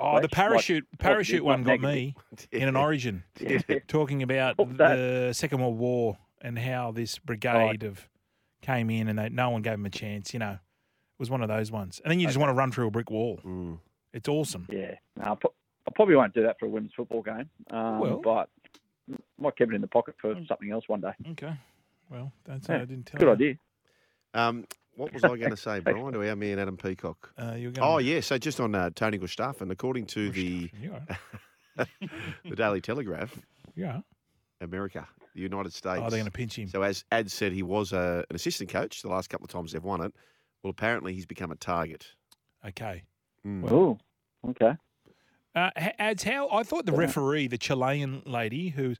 Oh, 0.00 0.16
the 0.16 0.22
like 0.22 0.30
parachute 0.32 0.86
parachute 0.98 1.42
positive, 1.42 1.44
one 1.44 1.62
not 1.62 1.80
got 1.80 1.94
me 1.94 2.14
in 2.50 2.68
an 2.68 2.76
origin. 2.86 3.22
Yeah. 3.38 3.58
talking 3.86 4.22
about 4.22 4.58
What 4.58 4.76
the 4.76 5.32
Second 5.32 5.60
World 5.60 5.78
War 5.78 6.18
and 6.42 6.58
how 6.58 6.90
this 6.92 7.18
brigade 7.18 7.84
of 7.84 8.08
came 8.60 8.90
in 8.90 9.08
and 9.08 9.18
they, 9.18 9.28
no 9.28 9.50
one 9.50 9.62
gave 9.62 9.74
them 9.74 9.86
a 9.86 9.90
chance. 9.90 10.32
You 10.32 10.40
know, 10.40 10.52
it 10.52 10.58
was 11.18 11.30
one 11.30 11.42
of 11.42 11.48
those 11.48 11.70
ones. 11.70 12.00
And 12.04 12.10
then 12.10 12.18
you 12.20 12.26
just 12.26 12.38
want 12.38 12.50
to 12.50 12.54
run 12.54 12.72
through 12.72 12.88
a 12.88 12.90
brick 12.90 13.10
wall. 13.10 13.40
Mm. 13.44 13.78
It's 14.12 14.28
awesome. 14.28 14.66
Yeah, 14.70 14.94
no, 15.16 15.32
I, 15.32 15.34
pro- 15.36 15.54
probably 15.94 16.16
won't 16.16 16.34
do 16.34 16.42
that 16.42 16.58
for 16.58 16.66
a 16.66 16.68
women's 16.68 16.92
football 16.94 17.22
game, 17.22 17.48
um, 17.70 17.98
Well. 18.00 18.20
but 18.22 18.48
might 19.38 19.56
keep 19.56 19.70
it 19.70 19.74
in 19.74 19.80
the 19.80 19.86
pocket 19.86 20.14
for 20.20 20.34
something 20.48 20.70
else 20.70 20.84
one 20.88 21.00
day. 21.00 21.12
Okay. 21.32 21.52
Well, 22.10 22.32
that's 22.44 22.68
Yeah, 22.68 22.76
I 22.76 22.84
didn't 22.84 23.06
tell 23.06 23.18
Good 23.18 23.26
you. 23.26 23.32
idea. 23.32 23.54
Um, 24.34 24.66
what 24.96 25.12
was 25.12 25.24
I 25.24 25.28
going 25.36 25.50
to 25.50 25.56
say, 25.56 25.80
Brian, 25.80 26.12
to 26.12 26.28
our 26.28 26.36
man 26.36 26.58
Adam 26.58 26.76
Peacock? 26.76 27.32
Uh, 27.38 27.54
you're 27.56 27.70
Oh, 27.78 27.96
going. 27.96 28.06
yeah. 28.06 28.20
So 28.20 28.38
just 28.38 28.60
on 28.60 28.74
uh, 28.74 28.90
Tony 28.94 29.18
Gustav, 29.18 29.60
according 29.62 30.06
to 30.06 30.30
the, 30.30 30.70
the 31.76 32.56
Daily 32.56 32.80
Telegraph, 32.80 33.36
Yeah. 33.74 34.00
America, 34.60 35.06
the 35.34 35.40
United 35.42 35.72
States. 35.74 35.98
Oh, 36.04 36.08
they're 36.10 36.18
going 36.20 36.24
to 36.26 36.30
pinch 36.30 36.58
him. 36.58 36.68
So 36.68 36.82
as 36.82 37.04
Ad 37.12 37.30
said, 37.30 37.52
he 37.52 37.62
was 37.62 37.92
uh, 37.92 38.22
an 38.30 38.36
assistant 38.36 38.70
coach 38.70 39.02
the 39.02 39.08
last 39.08 39.28
couple 39.28 39.44
of 39.44 39.50
times 39.50 39.72
they've 39.72 39.82
won 39.82 40.00
it. 40.00 40.14
Well, 40.62 40.70
apparently 40.70 41.12
he's 41.14 41.26
become 41.26 41.50
a 41.50 41.56
target. 41.56 42.06
Okay. 42.66 43.02
Mm. 43.46 43.70
Oh, 43.70 43.98
okay. 44.50 44.74
Uh, 45.54 45.70
ads 45.98 46.22
how 46.24 46.48
I 46.50 46.62
thought 46.62 46.86
the 46.86 46.92
Yeah. 46.92 46.98
referee, 46.98 47.48
the 47.48 47.58
Chilean 47.58 48.22
lady, 48.24 48.70
who 48.70 48.94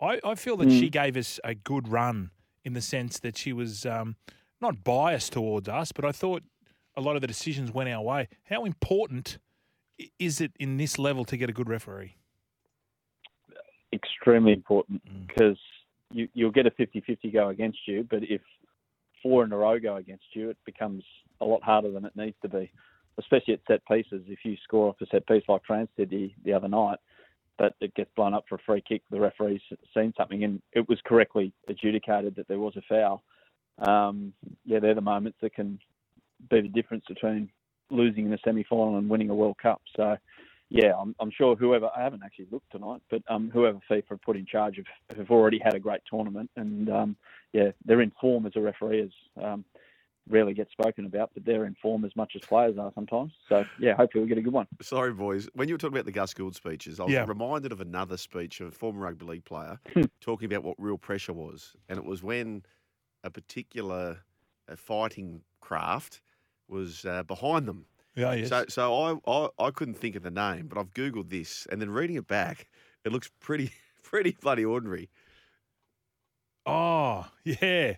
I, 0.00 0.20
I 0.24 0.34
feel 0.34 0.56
that 0.58 0.68
Mm. 0.68 0.78
she 0.80 0.90
gave 0.90 1.16
us 1.16 1.38
a 1.44 1.54
good 1.54 1.88
run 1.88 2.30
in 2.64 2.72
the 2.72 2.80
sense 2.80 3.20
that 3.20 3.38
she 3.38 3.52
was 3.52 3.86
um, 3.86 4.16
not 4.60 4.84
biased 4.84 5.32
towards 5.32 5.68
us, 5.68 5.92
but 5.92 6.04
I 6.04 6.12
thought 6.12 6.42
a 6.96 7.00
lot 7.00 7.16
of 7.16 7.20
the 7.20 7.26
decisions 7.26 7.72
went 7.72 7.88
our 7.88 8.02
way. 8.02 8.28
How 8.44 8.64
important 8.64 9.38
is 10.18 10.40
it 10.40 10.52
in 10.58 10.76
this 10.76 10.98
level 10.98 11.24
to 11.26 11.36
get 11.36 11.48
a 11.50 11.52
good 11.52 11.68
referee? 11.68 12.16
Extremely 13.92 14.52
important 14.52 15.02
Mm. 15.04 15.26
because 15.28 15.58
you, 16.10 16.28
you'll 16.34 16.50
get 16.50 16.66
a 16.66 16.70
50-50 16.70 17.32
go 17.32 17.48
against 17.48 17.78
you, 17.86 18.06
but 18.08 18.22
if 18.24 18.40
four 19.22 19.44
in 19.44 19.52
a 19.52 19.56
row 19.56 19.78
go 19.78 19.96
against 19.96 20.24
you, 20.34 20.50
it 20.50 20.58
becomes 20.64 21.04
a 21.40 21.44
lot 21.44 21.62
harder 21.62 21.90
than 21.90 22.04
it 22.04 22.14
needs 22.16 22.36
to 22.42 22.48
be, 22.48 22.70
especially 23.18 23.54
at 23.54 23.60
set 23.66 23.84
pieces. 23.86 24.22
If 24.28 24.40
you 24.44 24.56
score 24.62 24.88
off 24.88 25.00
a 25.00 25.06
set 25.06 25.26
piece 25.26 25.44
like 25.48 25.62
France 25.66 25.90
did 25.96 26.10
the, 26.10 26.32
the 26.44 26.52
other 26.52 26.68
night, 26.68 26.98
but 27.56 27.74
it 27.80 27.94
gets 27.94 28.10
blown 28.16 28.34
up 28.34 28.44
for 28.48 28.56
a 28.56 28.62
free 28.66 28.82
kick, 28.86 29.02
the 29.10 29.20
referee's 29.20 29.60
seen 29.96 30.12
something 30.16 30.44
and 30.44 30.60
it 30.72 30.88
was 30.88 30.98
correctly 31.04 31.52
adjudicated 31.68 32.34
that 32.36 32.48
there 32.48 32.58
was 32.58 32.76
a 32.76 32.82
foul. 32.88 33.22
Um, 33.78 34.32
yeah, 34.64 34.78
they're 34.80 34.94
the 34.94 35.00
moments 35.00 35.38
that 35.42 35.54
can 35.54 35.78
be 36.50 36.60
the 36.60 36.68
difference 36.68 37.04
between 37.08 37.50
losing 37.90 38.26
in 38.26 38.32
a 38.32 38.38
semi-final 38.44 38.96
and 38.98 39.08
winning 39.08 39.30
a 39.30 39.34
World 39.34 39.56
Cup. 39.62 39.82
So, 39.96 40.16
yeah, 40.68 40.92
I'm, 40.98 41.14
I'm 41.20 41.30
sure 41.30 41.54
whoever 41.56 41.90
I 41.96 42.02
haven't 42.02 42.22
actually 42.24 42.48
looked 42.50 42.70
tonight, 42.72 43.02
but 43.10 43.22
um, 43.28 43.50
whoever 43.52 43.78
FIFA 43.90 44.20
put 44.22 44.36
in 44.36 44.46
charge 44.46 44.78
of 44.78 44.86
have 45.16 45.30
already 45.30 45.58
had 45.62 45.74
a 45.74 45.78
great 45.78 46.00
tournament, 46.08 46.50
and 46.56 46.88
um, 46.90 47.16
yeah, 47.52 47.70
they're 47.84 48.00
in 48.00 48.12
form 48.20 48.46
as 48.46 48.52
a 48.56 48.60
referee 48.60 49.02
as 49.02 49.44
um, 49.44 49.64
rarely 50.28 50.54
gets 50.54 50.72
spoken 50.72 51.04
about, 51.04 51.30
but 51.34 51.44
they're 51.44 51.66
in 51.66 51.76
form 51.82 52.04
as 52.04 52.16
much 52.16 52.32
as 52.34 52.40
players 52.42 52.78
are 52.78 52.90
sometimes. 52.94 53.32
So 53.48 53.64
yeah, 53.78 53.94
hopefully 53.94 54.22
we'll 54.22 54.28
get 54.28 54.38
a 54.38 54.42
good 54.42 54.52
one. 54.54 54.66
Sorry, 54.80 55.12
boys. 55.12 55.48
When 55.54 55.68
you 55.68 55.74
were 55.74 55.78
talking 55.78 55.94
about 55.94 56.06
the 56.06 56.12
Gus 56.12 56.32
Gould 56.32 56.54
speeches, 56.56 56.98
I 56.98 57.04
was 57.04 57.12
Yeah. 57.12 57.26
reminded 57.26 57.72
of 57.72 57.80
another 57.80 58.16
speech 58.16 58.60
of 58.60 58.68
a 58.68 58.70
former 58.70 59.00
rugby 59.00 59.26
league 59.26 59.44
player 59.44 59.78
talking 60.20 60.46
about 60.46 60.64
what 60.64 60.76
real 60.78 60.96
pressure 60.98 61.34
was. 61.34 61.76
And 61.88 61.98
it 61.98 62.04
was 62.04 62.22
when 62.22 62.62
a 63.24 63.30
particular 63.30 64.18
uh, 64.68 64.76
fighting 64.76 65.40
craft 65.60 66.20
was 66.68 67.04
uh, 67.04 67.24
behind 67.24 67.66
them. 67.66 67.86
Yeah, 68.14 68.32
yes. 68.34 68.48
So, 68.50 68.64
so 68.68 68.94
I, 69.26 69.30
I, 69.30 69.48
I 69.66 69.70
couldn't 69.72 69.94
think 69.94 70.14
of 70.14 70.22
the 70.22 70.30
name, 70.30 70.68
but 70.68 70.78
I've 70.78 70.94
Googled 70.94 71.30
this. 71.30 71.66
And 71.72 71.82
then 71.82 71.90
reading 71.90 72.14
it 72.16 72.28
back, 72.28 72.68
it 73.04 73.10
looks 73.10 73.28
pretty, 73.40 73.72
pretty 74.04 74.36
bloody 74.40 74.64
ordinary. 74.64 75.10
oh, 76.66 77.26
yeah. 77.44 77.92
Do 77.92 77.96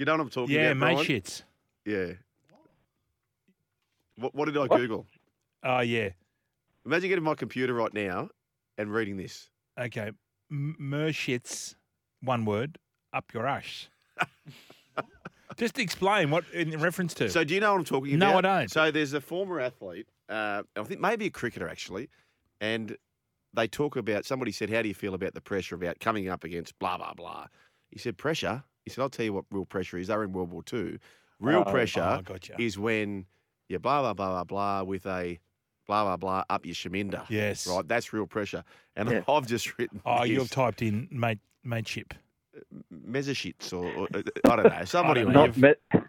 you 0.00 0.04
know 0.04 0.12
what 0.12 0.20
I'm 0.20 0.28
talking 0.30 0.54
Yeah, 0.54 0.72
about? 0.72 0.76
mate 0.76 0.94
Brian? 1.06 1.06
shits. 1.06 1.42
Yeah. 1.86 2.12
What, 4.18 4.34
what 4.34 4.44
did 4.46 4.56
I 4.56 4.66
What? 4.66 4.76
Google? 4.78 5.06
Oh, 5.62 5.80
yeah. 5.80 6.10
Imagine 6.84 7.08
getting 7.08 7.24
my 7.24 7.34
computer 7.34 7.72
right 7.74 7.92
now 7.92 8.28
and 8.78 8.92
reading 8.92 9.16
this. 9.16 9.48
Okay. 9.80 10.10
Mershits, 10.52 11.74
one 12.22 12.44
word, 12.44 12.78
up 13.12 13.32
your 13.34 13.46
ash. 13.46 13.88
Just 15.56 15.78
explain 15.78 16.30
what 16.30 16.44
in 16.52 16.78
reference 16.80 17.14
to. 17.14 17.30
So 17.30 17.42
do 17.42 17.54
you 17.54 17.60
know 17.60 17.72
what 17.72 17.78
I'm 17.78 17.84
talking 17.84 18.14
about? 18.14 18.32
No, 18.32 18.38
about? 18.38 18.44
I 18.50 18.58
don't. 18.60 18.70
So 18.70 18.90
there's 18.90 19.14
a 19.14 19.20
former 19.20 19.58
athlete, 19.60 20.06
uh, 20.28 20.62
I 20.76 20.82
think 20.82 21.00
maybe 21.00 21.26
a 21.26 21.30
cricketer 21.30 21.68
actually, 21.68 22.10
and 22.60 22.96
they 23.54 23.66
talk 23.66 23.96
about 23.96 24.26
somebody 24.26 24.52
said, 24.52 24.68
"How 24.68 24.82
do 24.82 24.88
you 24.88 24.94
feel 24.94 25.14
about 25.14 25.32
the 25.32 25.40
pressure 25.40 25.74
about 25.74 25.98
coming 25.98 26.28
up 26.28 26.44
against 26.44 26.78
blah 26.78 26.98
blah 26.98 27.14
blah?" 27.14 27.46
He 27.90 27.98
said, 27.98 28.18
"Pressure." 28.18 28.64
He 28.84 28.90
said, 28.90 29.00
"I'll 29.00 29.08
tell 29.08 29.24
you 29.24 29.32
what 29.32 29.44
real 29.50 29.64
pressure 29.64 29.96
is. 29.96 30.08
They're 30.08 30.22
in 30.24 30.32
World 30.32 30.50
War 30.50 30.62
Two. 30.62 30.98
Real 31.40 31.64
Oh, 31.66 31.70
pressure 31.70 32.02
oh, 32.18 32.22
gotcha. 32.22 32.54
is 32.60 32.78
when 32.78 33.24
you 33.68 33.78
blah 33.78 34.02
blah 34.02 34.12
blah 34.14 34.28
blah 34.30 34.44
blah 34.44 34.82
with 34.82 35.06
a 35.06 35.38
blah 35.86 36.04
blah 36.04 36.16
blah 36.18 36.44
up 36.50 36.66
your 36.66 36.74
shaminda. 36.74 37.24
Yes. 37.30 37.66
Right, 37.66 37.86
that's 37.88 38.12
real 38.12 38.26
pressure. 38.26 38.62
And 38.94 39.08
Yeah. 39.10 39.22
I've 39.28 39.46
just 39.46 39.78
written 39.78 40.02
Oh, 40.04 40.20
this, 40.20 40.30
you've 40.30 40.50
typed 40.50 40.82
in 40.82 41.08
mate 41.10 41.38
mateship. 41.64 42.12
Messerschitts 42.92 43.72
or, 43.72 43.86
or 43.86 44.08
I 44.50 44.56
don't 44.56 44.64
know. 44.64 44.84
Somebody 44.84 45.22
don't 45.22 45.34
will 45.34 45.46
know. 45.46 45.46
Not 45.46 45.56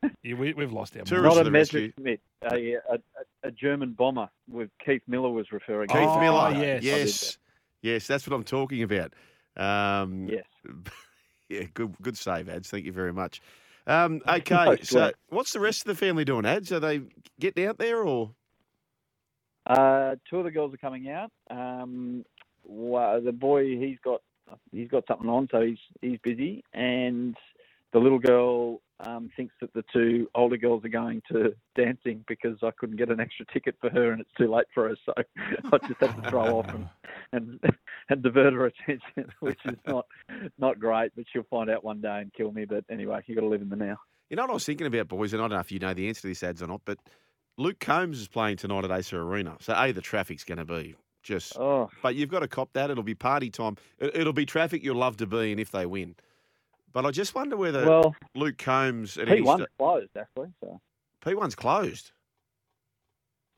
me- 0.03 0.09
Yeah, 0.23 0.35
we, 0.35 0.53
we've 0.53 0.71
lost 0.71 0.95
our 0.97 1.03
Tourist 1.03 1.35
not 1.35 1.41
a 1.41 1.43
the. 1.43 1.51
Messerschmitt, 1.51 2.19
a, 2.43 2.55
a, 2.73 2.75
a, 2.93 2.99
a 3.43 3.51
German 3.51 3.93
bomber 3.93 4.29
with 4.49 4.69
Keith 4.83 5.01
Miller 5.07 5.29
was 5.29 5.51
referring. 5.51 5.87
Keith 5.89 5.97
to. 5.99 6.07
Oh, 6.07 6.19
Miller. 6.19 6.51
yes. 6.53 6.83
Yes. 6.83 7.37
Yes, 7.81 8.07
that's 8.07 8.27
what 8.27 8.35
I'm 8.35 8.43
talking 8.43 8.83
about. 8.83 9.13
Um, 9.55 10.27
Yes. 10.27 10.45
Yeah, 11.49 11.63
good 11.73 11.95
good 12.01 12.17
save, 12.17 12.49
Ads. 12.49 12.69
Thank 12.69 12.83
you 12.85 12.91
very 12.91 13.13
much. 13.13 13.41
Um, 13.87 14.21
okay, 14.27 14.65
Most 14.65 14.87
so 14.87 15.13
what's 15.29 15.53
the 15.53 15.61
rest 15.61 15.81
of 15.83 15.85
the 15.87 15.95
family 15.95 16.25
doing, 16.25 16.45
Ads? 16.45 16.73
Are 16.73 16.81
they 16.81 17.03
getting 17.39 17.65
out 17.67 17.77
there 17.77 18.03
or? 18.03 18.31
Uh, 19.65 20.15
two 20.29 20.39
of 20.39 20.43
the 20.43 20.51
girls 20.51 20.73
are 20.73 20.77
coming 20.77 21.09
out. 21.09 21.31
Um, 21.49 22.25
well, 22.65 23.21
the 23.21 23.31
boy 23.31 23.77
he's 23.77 23.97
got 24.03 24.21
he's 24.71 24.89
got 24.89 25.05
something 25.07 25.29
on, 25.29 25.47
so 25.51 25.61
he's 25.61 25.77
he's 26.01 26.19
busy, 26.23 26.63
and 26.73 27.35
the 27.93 27.99
little 27.99 28.19
girl 28.19 28.81
um, 28.99 29.29
thinks 29.35 29.53
that 29.61 29.73
the 29.73 29.83
two 29.93 30.27
older 30.35 30.57
girls 30.57 30.83
are 30.83 30.89
going 30.89 31.21
to 31.31 31.53
dancing 31.75 32.23
because 32.27 32.57
I 32.63 32.71
couldn't 32.71 32.97
get 32.97 33.09
an 33.09 33.19
extra 33.19 33.45
ticket 33.53 33.75
for 33.79 33.89
her, 33.89 34.11
and 34.11 34.21
it's 34.21 34.33
too 34.37 34.51
late 34.51 34.65
for 34.73 34.89
her, 34.89 34.95
so 35.05 35.13
I 35.17 35.77
just 35.87 36.01
have 36.01 36.21
to 36.21 36.29
throw 36.29 36.59
off 36.59 36.69
and 36.69 36.89
and, 37.31 37.59
and 38.09 38.23
divert 38.23 38.53
her 38.53 38.65
attention, 38.65 39.31
which 39.39 39.59
is 39.65 39.77
not 39.85 40.05
not 40.57 40.79
great, 40.79 41.11
but 41.15 41.25
she'll 41.31 41.43
find 41.49 41.69
out 41.69 41.83
one 41.83 42.01
day 42.01 42.19
and 42.21 42.33
kill 42.33 42.51
me. 42.51 42.65
But 42.65 42.85
anyway, 42.89 43.21
you 43.27 43.35
got 43.35 43.41
to 43.41 43.47
live 43.47 43.61
in 43.61 43.69
the 43.69 43.75
now. 43.75 43.97
You 44.29 44.35
know 44.35 44.43
what 44.43 44.51
I 44.51 44.55
was 44.55 44.65
thinking 44.65 44.87
about, 44.87 45.07
boys, 45.07 45.33
and 45.33 45.41
I 45.41 45.45
don't 45.47 45.55
know 45.55 45.61
if 45.61 45.71
you 45.71 45.79
know 45.79 45.93
the 45.93 46.07
answer 46.07 46.21
to 46.21 46.27
this, 46.27 46.43
Ads, 46.43 46.61
or 46.61 46.67
not, 46.67 46.81
but 46.83 46.97
Luke 47.57 47.79
Combs 47.79 48.19
is 48.19 48.27
playing 48.27 48.57
tonight 48.57 48.83
at 48.83 48.91
Acer 48.91 49.21
Arena. 49.21 49.55
So, 49.61 49.73
A, 49.75 49.91
the 49.91 50.01
traffic's 50.01 50.43
going 50.43 50.57
to 50.57 50.65
be 50.65 50.95
just. 51.27 51.57
Oh, 51.59 51.89
But 52.01 52.15
you've 52.15 52.29
got 52.29 52.39
to 52.39 52.47
cop 52.47 52.71
that. 52.73 52.89
It'll 52.89 53.03
be 53.03 53.13
party 53.15 53.49
time. 53.49 53.75
It- 53.99 54.15
It'll 54.15 54.33
be 54.33 54.45
traffic 54.45 54.83
you'll 54.83 54.95
love 54.97 55.17
to 55.17 55.27
be 55.27 55.51
in 55.51 55.59
if 55.59 55.71
they 55.71 55.85
win. 55.85 56.15
But 56.93 57.05
I 57.05 57.11
just 57.11 57.35
wonder 57.35 57.57
whether 57.57 57.85
well, 57.85 58.15
Luke 58.33 58.57
Combs 58.57 59.17
and 59.17 59.27
P 59.27 59.41
one's 59.41 59.65
closed 59.77 60.09
actually. 60.17 60.49
So 60.63 60.79
P1's 61.23 61.53
closed. 61.55 62.11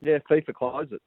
yeah, 0.02 0.18
FIFA 0.30 0.52
closed 0.54 0.92
it. 0.92 1.00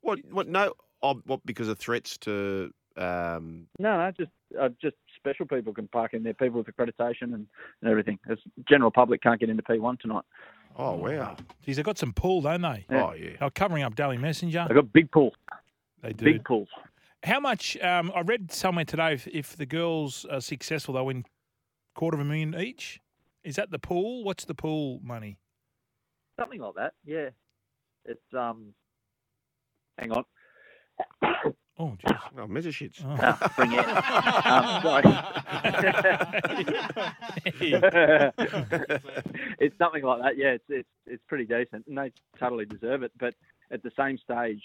What? 0.00 0.20
What? 0.30 0.48
No. 0.48 0.72
Oh, 1.02 1.20
what? 1.26 1.40
Because 1.44 1.68
of 1.68 1.78
threats 1.78 2.16
to. 2.18 2.72
Um, 2.96 3.66
No, 3.78 3.98
no, 3.98 4.10
just 4.16 4.30
uh, 4.58 4.70
just 4.80 4.96
special 5.16 5.44
people 5.44 5.74
can 5.74 5.88
park 5.88 6.14
in 6.14 6.22
there. 6.22 6.32
People 6.32 6.62
with 6.62 6.74
accreditation 6.74 7.34
and, 7.34 7.46
and 7.82 7.90
everything. 7.90 8.18
It's 8.28 8.40
general 8.66 8.90
public 8.90 9.20
can't 9.20 9.38
get 9.40 9.50
into 9.50 9.62
P 9.64 9.78
one 9.78 9.98
tonight. 10.00 10.24
Oh 10.76 10.94
wow. 10.94 11.36
Geez, 11.64 11.76
they've 11.76 11.84
got 11.84 11.98
some 11.98 12.12
pull, 12.12 12.40
don't 12.42 12.62
they? 12.62 12.86
Yeah. 12.90 13.04
Oh 13.04 13.12
yeah. 13.14 13.30
They're 13.40 13.50
covering 13.50 13.82
up 13.82 13.94
Daily 13.94 14.18
Messenger. 14.18 14.66
They've 14.68 14.76
got 14.76 14.92
big 14.92 15.10
pools, 15.10 15.34
They 16.02 16.12
do. 16.12 16.24
big 16.24 16.44
pools. 16.44 16.68
How 17.22 17.40
much? 17.40 17.76
Um, 17.80 18.12
I 18.14 18.20
read 18.20 18.52
somewhere 18.52 18.84
today 18.84 19.14
if, 19.14 19.26
if 19.26 19.56
the 19.56 19.66
girls 19.66 20.24
are 20.30 20.40
successful, 20.40 20.94
they'll 20.94 21.06
win 21.06 21.24
quarter 21.94 22.16
of 22.16 22.20
a 22.20 22.24
million 22.24 22.54
each. 22.58 23.00
Is 23.42 23.56
that 23.56 23.70
the 23.70 23.78
pool? 23.78 24.22
What's 24.24 24.44
the 24.44 24.54
pool 24.54 25.00
money? 25.02 25.38
Something 26.38 26.60
like 26.60 26.74
that. 26.76 26.92
Yeah, 27.04 27.30
it's 28.04 28.34
um. 28.34 28.74
Hang 29.98 30.12
on. 30.12 30.24
Oh, 31.78 31.96
jeez. 32.04 32.18
Oh, 32.38 32.46
measure 32.46 32.70
shits. 32.70 33.02
Oh. 33.04 33.16
Ah, 33.20 33.52
bring 33.56 33.72
it. 33.72 33.86
Um, 34.46 34.82
sorry. 34.82 35.02
it's 39.58 39.76
something 39.78 40.02
like 40.02 40.22
that. 40.22 40.36
Yeah, 40.36 40.50
it's 40.52 40.64
it's 40.68 40.88
it's 41.06 41.22
pretty 41.28 41.44
decent, 41.44 41.86
and 41.86 41.96
they 41.98 42.12
totally 42.38 42.64
deserve 42.64 43.02
it. 43.02 43.12
But 43.18 43.34
at 43.70 43.82
the 43.82 43.90
same 43.98 44.18
stage, 44.18 44.62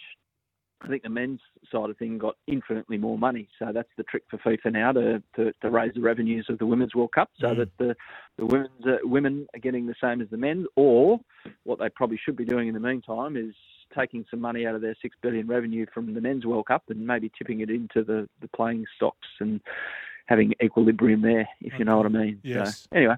I 0.81 0.87
think 0.87 1.03
the 1.03 1.09
men's 1.09 1.41
side 1.71 1.89
of 1.89 1.97
thing 1.97 2.17
got 2.17 2.35
infinitely 2.47 2.97
more 2.97 3.17
money. 3.17 3.47
So 3.59 3.71
that's 3.73 3.89
the 3.97 4.03
trick 4.03 4.23
for 4.29 4.37
FIFA 4.37 4.71
now 4.73 4.91
to 4.93 5.21
to, 5.35 5.51
to 5.61 5.69
raise 5.69 5.93
the 5.93 6.01
revenues 6.01 6.45
of 6.49 6.59
the 6.59 6.65
Women's 6.65 6.95
World 6.95 7.11
Cup, 7.13 7.29
so 7.39 7.47
Mm. 7.47 7.57
that 7.57 7.77
the 7.77 7.95
the 8.37 8.45
women's 8.45 8.85
uh, 8.85 8.97
women 9.03 9.47
are 9.53 9.59
getting 9.59 9.85
the 9.85 9.95
same 10.01 10.21
as 10.21 10.29
the 10.29 10.37
men. 10.37 10.65
Or 10.77 11.19
what 11.63 11.79
they 11.79 11.89
probably 11.89 12.17
should 12.23 12.37
be 12.37 12.45
doing 12.45 12.67
in 12.69 12.73
the 12.73 12.79
meantime 12.79 13.35
is 13.35 13.53
taking 13.95 14.25
some 14.29 14.39
money 14.41 14.65
out 14.65 14.75
of 14.75 14.81
their 14.81 14.95
six 15.01 15.15
billion 15.21 15.47
revenue 15.47 15.85
from 15.93 16.13
the 16.13 16.21
men's 16.21 16.45
World 16.45 16.67
Cup 16.67 16.83
and 16.89 17.05
maybe 17.05 17.31
tipping 17.37 17.61
it 17.61 17.69
into 17.69 18.03
the, 18.03 18.27
the 18.41 18.47
playing 18.49 18.85
stocks 18.95 19.27
and 19.39 19.61
having 20.27 20.53
equilibrium 20.63 21.21
there, 21.21 21.47
if 21.61 21.73
you 21.77 21.85
know 21.85 21.97
what 21.97 22.05
I 22.05 22.09
mean. 22.09 22.39
Yes. 22.43 22.87
So, 22.91 22.97
anyway, 22.97 23.15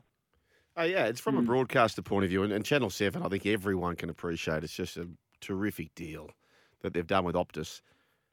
Oh 0.75 0.83
yeah, 0.83 1.05
it's 1.05 1.19
from 1.19 1.37
a 1.37 1.41
Mm. 1.41 1.45
broadcaster 1.45 2.01
point 2.01 2.23
of 2.23 2.29
view, 2.31 2.41
and, 2.43 2.51
and 2.51 2.65
Channel 2.65 2.89
Seven. 2.89 3.21
I 3.21 3.29
think 3.29 3.45
everyone 3.45 3.95
can 3.95 4.09
appreciate. 4.09 4.63
It's 4.63 4.73
just 4.73 4.97
a 4.97 5.07
terrific 5.39 5.93
deal 5.93 6.31
that 6.81 6.93
they've 6.93 7.05
done 7.05 7.25
with 7.25 7.35
Optus. 7.35 7.81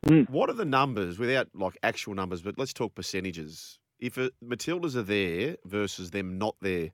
Mm. 0.06 0.28
What 0.30 0.48
are 0.48 0.54
the 0.54 0.64
numbers, 0.64 1.18
without 1.18 1.48
like 1.54 1.76
actual 1.82 2.14
numbers, 2.14 2.40
but 2.40 2.58
let's 2.58 2.72
talk 2.72 2.94
percentages. 2.94 3.78
If 3.98 4.16
uh 4.16 4.30
Matildas 4.42 4.96
are 4.96 5.02
there 5.02 5.56
versus 5.66 6.12
them 6.12 6.38
not 6.38 6.56
there 6.62 6.92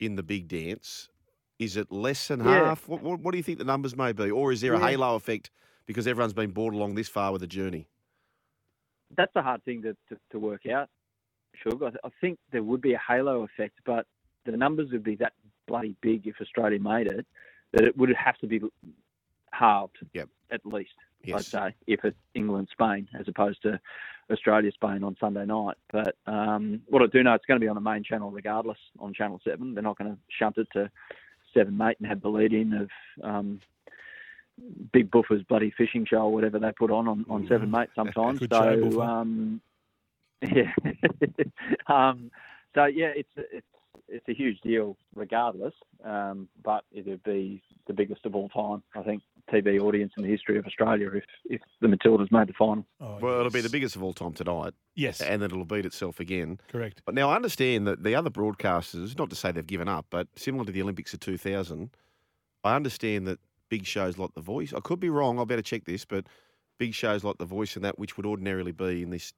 in 0.00 0.16
the 0.16 0.24
big 0.24 0.48
dance, 0.48 1.08
is 1.58 1.76
it 1.76 1.90
less 1.92 2.28
than 2.28 2.40
Yeah. 2.40 2.70
half? 2.70 2.88
What, 2.88 3.02
what, 3.02 3.20
what 3.20 3.32
do 3.32 3.38
you 3.38 3.44
think 3.44 3.58
the 3.58 3.64
numbers 3.64 3.96
may 3.96 4.12
be, 4.12 4.30
or 4.30 4.52
is 4.52 4.60
there 4.60 4.74
a 4.74 4.80
Yeah. 4.80 4.88
halo 4.90 5.14
effect 5.16 5.50
because 5.86 6.06
everyone's 6.06 6.32
been 6.34 6.50
brought 6.50 6.74
along 6.74 6.94
this 6.94 7.08
far 7.08 7.32
with 7.32 7.40
the 7.40 7.46
journey? 7.46 7.88
that's 9.16 9.36
a 9.36 9.42
hard 9.42 9.64
thing 9.64 9.82
to, 9.82 9.92
to, 10.08 10.18
to 10.32 10.38
work 10.38 10.66
out. 10.66 10.88
Sure, 11.62 11.72
I, 11.84 12.06
I 12.06 12.10
think 12.20 12.38
there 12.50 12.62
would 12.64 12.80
be 12.80 12.94
a 12.94 13.00
halo 13.06 13.42
effect, 13.44 13.78
but 13.86 14.06
the 14.44 14.56
numbers 14.56 14.88
would 14.92 15.04
be 15.04 15.16
that 15.16 15.34
bloody 15.68 15.96
big 16.02 16.26
if 16.26 16.36
Australia 16.40 16.80
made 16.80 17.06
it 17.06 17.26
that 17.72 17.84
it 17.84 17.96
would 17.96 18.10
have 18.14 18.36
to 18.38 18.46
be 18.46 18.60
halved 19.52 19.96
Yep. 20.14 20.28
at 20.50 20.64
least. 20.66 20.92
I'd 21.32 21.44
say 21.44 21.74
if 21.86 22.04
it's 22.04 22.18
England 22.34 22.68
Spain 22.72 23.08
as 23.18 23.28
opposed 23.28 23.62
to 23.62 23.80
Australia 24.30 24.70
Spain 24.72 25.02
on 25.02 25.16
Sunday 25.18 25.46
night. 25.46 25.76
But 25.90 26.16
um, 26.26 26.82
what 26.88 27.02
I 27.02 27.06
do 27.06 27.22
know, 27.22 27.32
it's 27.34 27.46
going 27.46 27.58
to 27.58 27.64
be 27.64 27.68
on 27.68 27.76
the 27.76 27.80
main 27.80 28.04
channel 28.04 28.30
regardless 28.30 28.78
on 28.98 29.14
Channel 29.14 29.40
Seven. 29.42 29.74
They're 29.74 29.82
not 29.82 29.96
going 29.98 30.10
to 30.12 30.18
shunt 30.38 30.58
it 30.58 30.68
to 30.74 30.90
Seven 31.54 31.76
Mate 31.76 31.96
and 32.00 32.08
had 32.08 32.22
the 32.22 32.28
lead 32.28 32.52
in 32.52 32.72
of 32.74 32.90
um, 33.22 33.60
Big 34.92 35.10
Buffer's 35.10 35.42
bloody 35.42 35.72
fishing 35.76 36.06
show 36.06 36.22
or 36.22 36.32
whatever 36.32 36.58
they 36.58 36.72
put 36.72 36.90
on 36.90 37.08
on, 37.08 37.24
on 37.28 37.46
Seven 37.48 37.70
Mate 37.70 37.88
sometimes. 37.94 38.40
So 38.50 39.02
um, 39.02 39.60
yeah, 40.42 40.72
um, 41.86 42.30
so 42.74 42.84
yeah, 42.86 43.12
it's 43.14 43.30
it's 43.36 43.66
it's 44.08 44.28
a 44.28 44.34
huge 44.34 44.60
deal 44.60 44.96
regardless. 45.14 45.74
Um, 46.04 46.48
but 46.62 46.84
it'd 46.92 47.22
be 47.24 47.62
the 47.86 47.94
biggest 47.94 48.26
of 48.26 48.34
all 48.34 48.48
time, 48.48 48.82
I 48.94 49.02
think, 49.02 49.22
TV 49.52 49.80
audience 49.80 50.12
in 50.16 50.22
the 50.22 50.28
history 50.28 50.58
of 50.58 50.66
Australia 50.66 51.10
if 51.14 51.24
if 51.44 51.60
the 51.80 51.86
Matildas 51.88 52.30
made 52.32 52.48
the 52.48 52.52
final. 52.54 52.86
Oh, 53.00 53.18
Well, 53.20 53.40
it'll 53.40 53.50
be 53.52 53.60
the 53.60 53.68
biggest 53.68 53.94
of 53.96 54.02
all 54.02 54.12
time 54.12 54.32
tonight, 54.32 54.72
Yes, 54.94 55.20
and 55.20 55.42
then 55.42 55.50
it'll 55.50 55.64
beat 55.64 55.84
itself 55.86 56.20
again. 56.20 56.58
correct. 56.68 57.02
But 57.04 57.14
now 57.14 57.30
I 57.30 57.36
understand 57.36 57.86
that 57.86 58.02
the 58.02 58.14
other 58.14 58.30
broadcasters, 58.30 59.16
not 59.18 59.30
to 59.30 59.36
say 59.36 59.52
they've 59.52 59.66
given 59.66 59.88
up, 59.88 60.06
but 60.10 60.28
similar 60.36 60.64
to 60.64 60.72
the 60.72 60.82
Olympics 60.82 61.12
of 61.12 61.20
2000, 61.20 61.90
I 62.64 62.74
understand 62.76 63.26
that 63.26 63.38
big 63.68 63.84
shows 63.86 64.16
like 64.18 64.34
The 64.34 64.40
Voice, 64.40 64.72
I 64.72 64.80
could 64.80 65.00
be 65.00 65.10
wrong, 65.10 65.38
I 65.38 65.44
better 65.44 65.62
check 65.62 65.84
this, 65.84 66.04
but 66.04 66.26
big 66.78 66.94
shows 66.94 67.22
like 67.24 67.38
The 67.38 67.44
Voice 67.44 67.76
and 67.76 67.84
that, 67.84 67.98
which 67.98 68.16
would 68.16 68.26
ordinarily 68.26 68.72
be 68.72 69.02
in 69.02 69.10
this 69.10 69.32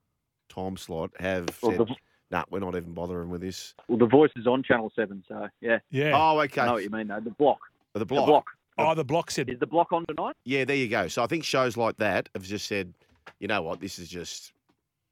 time 0.48 0.76
slot, 0.76 1.10
have 1.18 1.46
Well, 1.62 1.72
said, 1.72 1.80
the, 1.80 1.96
nah, 2.30 2.44
we're 2.50 2.60
not 2.60 2.76
even 2.76 2.92
bothering 2.92 3.30
with 3.30 3.40
this. 3.40 3.74
well, 3.88 3.98
the 3.98 4.06
voice 4.06 4.30
is 4.36 4.46
on 4.46 4.62
Channel 4.62 4.92
Seven, 4.94 5.24
so 5.26 5.48
yeah, 5.60 5.78
Yeah. 5.90 6.12
Oh, 6.14 6.38
okay. 6.40 6.60
I 6.60 6.64
okay. 6.64 6.66
know 6.66 6.72
what 6.74 6.84
you 6.84 6.90
mean. 6.90 7.08
though. 7.08 7.18
the 7.20 7.30
block, 7.30 7.58
the 7.94 7.98
the 8.00 8.06
block. 8.06 8.44
Block. 8.76 8.88
Oh, 8.90 8.94
the 8.94 9.04
block 9.04 9.30
said 9.30 9.48
Is 9.48 9.58
the 9.58 9.66
block 9.66 9.92
on 9.92 10.04
tonight? 10.06 10.34
Yeah, 10.44 10.64
there 10.64 10.76
you 10.76 10.88
go. 10.88 11.08
So 11.08 11.22
I 11.22 11.26
think 11.26 11.44
shows 11.44 11.76
like 11.76 11.96
that 11.98 12.28
have 12.34 12.44
just 12.44 12.66
said, 12.66 12.92
you 13.40 13.48
know 13.48 13.62
what, 13.62 13.80
this 13.80 13.98
is 13.98 14.08
just, 14.08 14.52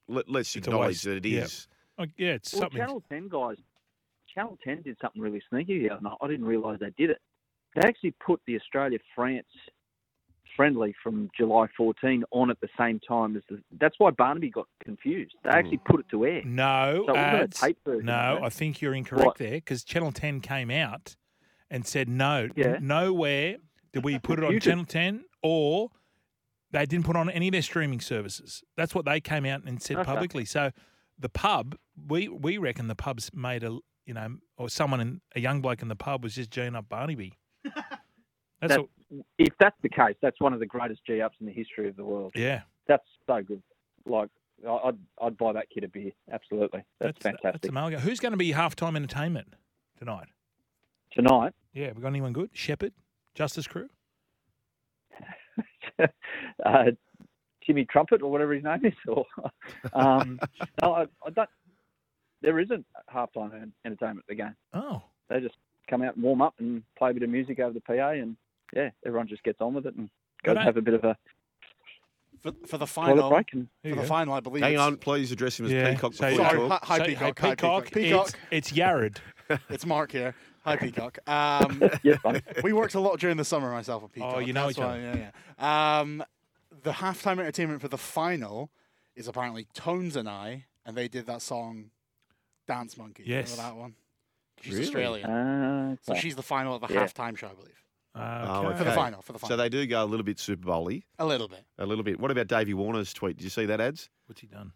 let, 0.09 0.29
us 0.29 0.55
It's 0.55 0.57
acknowledge 0.57 1.03
that 1.03 1.17
it 1.17 1.27
Yeah. 1.27 1.43
is. 1.43 1.69
Oh, 1.99 2.07
yeah, 2.17 2.33
it's 2.33 2.53
Well, 2.53 2.63
something. 2.63 2.79
Channel 2.81 3.03
Ten 3.09 3.29
guys, 3.29 3.57
Channel 4.35 4.59
Ten 4.65 4.83
did 4.83 4.97
something 5.01 5.23
really 5.23 5.43
sneaky 5.49 5.81
the 5.81 5.91
other 5.95 6.03
night. 6.03 6.17
I 6.21 6.29
didn't 6.29 6.47
realise 6.47 6.81
they 6.81 6.91
did 6.97 7.11
it. 7.11 7.21
They 7.75 7.83
actually 7.87 8.13
put 8.25 8.41
the 8.47 8.57
Australia 8.57 8.99
France 9.15 9.47
friendly 10.57 10.95
from 11.03 11.31
July 11.37 11.67
14 11.77 12.25
on 12.31 12.51
at 12.51 12.61
the 12.61 12.69
same 12.79 13.01
time 13.01 13.37
as 13.37 13.43
the. 13.49 13.61
That's 13.81 13.97
why 13.99 14.11
Barnaby 14.11 14.51
got 14.51 14.67
confused. 14.83 15.35
They 15.43 15.51
actually 15.51 15.79
hmm. 15.79 15.93
put 15.93 16.01
it 16.01 16.07
to 16.11 16.25
air. 16.27 16.43
No, 16.45 17.05
So 17.07 17.15
it 17.15 17.17
wasn't 17.17 17.35
a 17.35 17.43
ads. 17.43 17.61
tape 17.61 17.79
version. 17.85 18.07
No, 18.07 18.37
of. 18.39 18.43
I 18.45 18.49
think 18.49 18.81
you're 18.81 18.95
incorrect 18.95 19.27
What? 19.27 19.39
there 19.39 19.53
because 19.53 19.85
Channel 19.85 20.13
10 20.13 20.41
came 20.41 20.71
out 20.71 21.17
and 21.75 21.87
said 21.87 22.09
no. 22.09 22.49
Yeah. 22.55 22.79
Nowhere 22.81 23.57
did 23.93 24.05
we 24.05 24.19
put 24.19 24.39
it 24.39 24.45
on 24.49 24.59
Channel 24.61 24.85
10 24.85 25.25
or 25.43 25.91
they 26.71 26.87
didn't 26.87 27.05
put 27.05 27.17
on 27.17 27.29
any 27.31 27.49
of 27.49 27.53
their 27.53 27.63
streaming 27.63 28.01
services. 28.01 28.63
That's 28.77 28.95
what 28.95 29.05
they 29.05 29.21
came 29.21 29.45
out 29.45 29.63
and 29.65 29.83
said 29.83 29.97
Okay. 29.99 30.05
publicly. 30.05 30.45
So 30.45 30.71
the 31.19 31.29
pub, 31.29 31.77
we 32.09 32.29
we 32.29 32.59
reckon 32.59 32.87
the 32.89 32.95
pub's 32.95 33.31
made 33.35 33.63
a 33.65 33.79
you 34.07 34.13
know, 34.15 34.37
or 34.59 34.69
someone 34.69 35.01
in 35.01 35.21
a 35.35 35.41
young 35.41 35.61
bloke 35.63 35.81
in 35.83 35.89
the 35.89 35.97
pub 35.97 36.23
was 36.23 36.35
just 36.35 36.51
G'ing 36.51 36.77
up 36.77 36.89
Barnaby. 36.89 37.39
That's 38.61 38.75
That- 38.77 38.87
if 39.39 39.51
that's 39.61 39.77
the 39.83 39.89
case, 39.89 40.17
that's 40.21 40.41
one 40.41 40.53
of 40.53 40.59
the 40.59 40.67
greatest 40.67 41.01
G 41.07 41.21
ups 41.21 41.37
in 41.39 41.47
the 41.47 41.53
history 41.53 41.89
of 41.89 41.95
the 41.97 42.05
world. 42.05 42.33
yeah. 42.35 42.63
That's 42.89 43.05
so 43.29 43.43
good. 43.43 43.63
Like 44.07 44.29
I'd 44.69 44.99
I'd 45.23 45.37
buy 45.37 45.53
that 45.53 45.67
kid 45.73 45.85
a 45.85 45.89
beer. 45.89 46.11
Absolutely, 46.33 46.83
that's, 47.01 47.17
That's 47.23 47.37
fantastic. 47.43 47.71
amalgam. 47.71 48.01
Who's 48.01 48.19
going 48.21 48.33
to 48.33 48.37
be 48.39 48.53
halftime 48.53 48.97
entertainment 48.97 49.55
tonight? 49.99 50.27
Tonight, 51.13 51.53
Yeah, 51.75 51.91
we 51.95 52.01
got 52.03 52.09
anyone 52.09 52.33
good? 52.33 52.51
Shepherd, 52.53 52.93
Justice 53.35 53.67
Crew. 53.67 53.89
uh, 56.65 56.85
Timmy 57.67 57.85
Trumpet 57.85 58.23
or 58.23 58.31
whatever 58.31 58.53
his 58.55 58.65
name 58.65 58.85
is. 58.85 58.93
Or 59.09 59.25
um, 59.93 60.39
no, 60.83 60.95
I, 60.95 61.03
I 61.27 61.31
don't. 61.35 61.49
There 62.43 62.59
isn't 62.61 62.85
halftime 63.15 63.55
en- 63.55 63.73
entertainment 63.85 64.21
at 64.21 64.27
the 64.29 64.35
game. 64.35 64.55
Oh, 64.75 65.03
They 65.29 65.41
just 65.41 65.55
come 65.89 66.03
out 66.03 66.15
and 66.15 66.23
warm 66.23 66.43
up 66.43 66.55
and 66.59 66.83
play 66.99 67.11
a 67.11 67.15
bit 67.15 67.23
of 67.23 67.31
music 67.31 67.59
over 67.59 67.73
the 67.73 67.81
PA, 67.81 68.11
and 68.11 68.37
yeah, 68.75 68.91
everyone 69.07 69.29
just 69.29 69.43
gets 69.45 69.61
on 69.61 69.75
with 69.75 69.87
it 69.87 69.95
and 69.95 70.09
goes 70.45 70.55
Good, 70.57 70.65
have 70.65 70.77
a 70.77 70.83
bit 70.83 70.95
of 70.95 71.05
a 71.05 71.17
For, 72.43 72.53
for 72.67 72.77
the 72.79 72.87
toilet 72.87 72.89
final, 72.89 73.31
break. 73.31 73.49
And 73.53 73.69
for 73.83 73.89
the 73.91 73.95
go. 73.97 74.03
final, 74.03 74.35
I 74.35 74.41
believe. 74.41 74.63
Hang 74.63 74.79
on, 74.79 74.97
please 74.99 75.33
address 75.33 75.59
him 75.59 75.67
as 75.67 75.73
Yeah. 75.73 75.91
Peacock 75.95 76.15
So- 76.15 76.37
Sorry, 76.37 76.69
hi, 76.69 76.79
hi, 76.83 76.99
So, 76.99 77.05
Peacock. 77.07 77.37
Peacock, 77.41 77.91
Peacock. 77.93 78.29
It's, 78.51 78.71
it's 78.71 78.73
Yared. 78.79 79.19
It's 79.69 79.87
Mark 79.87 80.13
here. 80.13 80.35
Hi, 80.65 80.77
Peacock. 80.85 81.19
Um, 81.29 81.83
yes, 82.03 82.19
we 82.63 82.73
worked 82.73 82.95
a 82.95 83.01
lot 83.01 83.19
during 83.19 83.37
the 83.37 83.45
summer 83.45 83.71
myself 83.71 84.03
at 84.05 84.13
Peacock. 84.13 84.35
Oh, 84.37 84.39
you 84.39 84.53
know 84.53 84.67
That's 84.67 84.79
each 84.79 84.85
why- 84.85 84.99
Yeah, 84.99 85.31
yeah. 85.59 86.01
Um, 86.01 86.25
the 86.83 86.93
halftime 86.93 87.39
entertainment 87.39 87.81
for 87.81 87.89
the 87.89 87.99
final 87.99 88.71
is 89.15 89.29
apparently 89.29 89.67
Tones 89.75 90.17
and 90.17 90.29
I, 90.29 90.65
and 90.87 90.97
they 90.97 91.09
did 91.09 91.27
that 91.27 91.43
song, 91.43 91.91
Dance 92.67 92.97
Monkey. 92.97 93.25
Yes. 93.27 93.53
Remember 93.53 93.71
that 93.75 93.81
one? 93.81 93.95
She's 94.63 94.73
Really? 94.75 94.85
Australian. 95.23 95.31
Uh, 95.31 95.97
so 96.03 96.15
she's 96.15 96.37
the 96.37 96.43
final 96.43 96.75
at 96.77 96.81
the 96.89 96.95
Yeah. 96.95 97.05
halftime 97.05 97.37
show, 97.37 97.49
I 97.49 97.55
believe. 97.55 97.81
Uh, 98.15 98.63
okay. 98.69 98.79
For 98.79 98.85
the 98.85 98.93
final. 98.93 99.23
For 99.23 99.33
the 99.33 99.39
final. 99.39 99.49
So 99.49 99.57
they 99.63 99.69
do 99.69 99.85
go 99.87 100.03
a 100.03 100.07
little 100.07 100.25
bit 100.25 100.39
Super 100.39 100.67
bowl 100.67 100.89
A 101.19 101.25
little 101.27 101.49
bit. 101.49 101.65
a 101.79 101.85
little 101.85 102.05
bit. 102.05 102.19
What 102.21 102.31
about 102.31 102.47
Davey 102.47 102.73
Warner's 102.73 103.13
tweet? 103.13 103.37
Did 103.37 103.45
you 103.45 103.51
see 103.51 103.67
that 103.67 103.81
ads? 103.81 104.09
What's 104.27 104.41
he 104.41 104.47
done? 104.47 104.73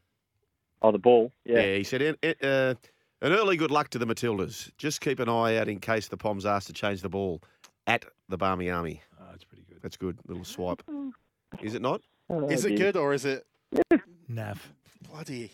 oh, 0.83 0.93
the 0.93 0.99
ball. 0.99 1.33
Yeah. 1.45 1.61
Yeah. 1.61 1.77
he 1.79 1.85
said, 1.85 2.03
"An- 2.03 2.17
uh, 2.23 2.47
uh, 2.47 2.75
an 3.23 3.33
early 3.33 3.57
good 3.57 3.71
luck 3.71 3.89
to 3.91 3.99
the 3.99 4.07
Matildas. 4.07 4.71
Just 4.79 5.01
keep 5.01 5.19
an 5.21 5.29
eye 5.29 5.57
out 5.57 5.69
in 5.69 5.81
case 5.81 6.09
the 6.09 6.17
Poms 6.17 6.47
ask 6.47 6.67
to 6.69 6.73
change 6.73 7.03
the 7.03 7.09
ball 7.09 7.43
at 7.87 8.05
the 8.29 8.37
Barmy 8.37 8.71
Army. 8.71 9.03
Oh, 9.21 9.25
that's 9.31 9.45
pretty 9.45 9.65
good. 9.69 9.79
That's 9.83 9.97
good. 9.97 10.19
Little 10.27 10.45
swipe. 10.45 10.83
Is 11.63 11.75
it 11.75 11.83
not? 11.83 12.03
Oh, 12.31 12.49
Is 12.49 12.65
it 12.65 12.77
good 12.77 12.97
or 12.97 13.15
is 13.15 13.25
it 13.25 13.47
Nav. 14.29 14.71
bloody 15.11 15.51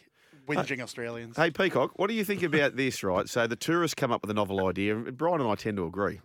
whinging 0.48 0.81
Australians. 0.83 1.37
Hey, 1.37 1.50
Peacock, 1.50 1.92
what 1.98 2.09
do 2.09 2.14
you 2.14 2.24
think 2.24 2.42
about 2.42 2.77
this, 2.77 3.03
right? 3.05 3.29
So 3.29 3.46
the 3.46 3.55
tourists 3.57 3.94
come 3.94 4.11
up 4.12 4.20
with 4.22 4.31
a 4.31 4.35
novel 4.35 4.66
idea, 4.66 4.96
and 4.96 5.16
Brian 5.16 5.40
and 5.40 5.48
I 5.48 5.55
tend 5.55 5.77
to 5.79 5.87
agree, 5.87 6.20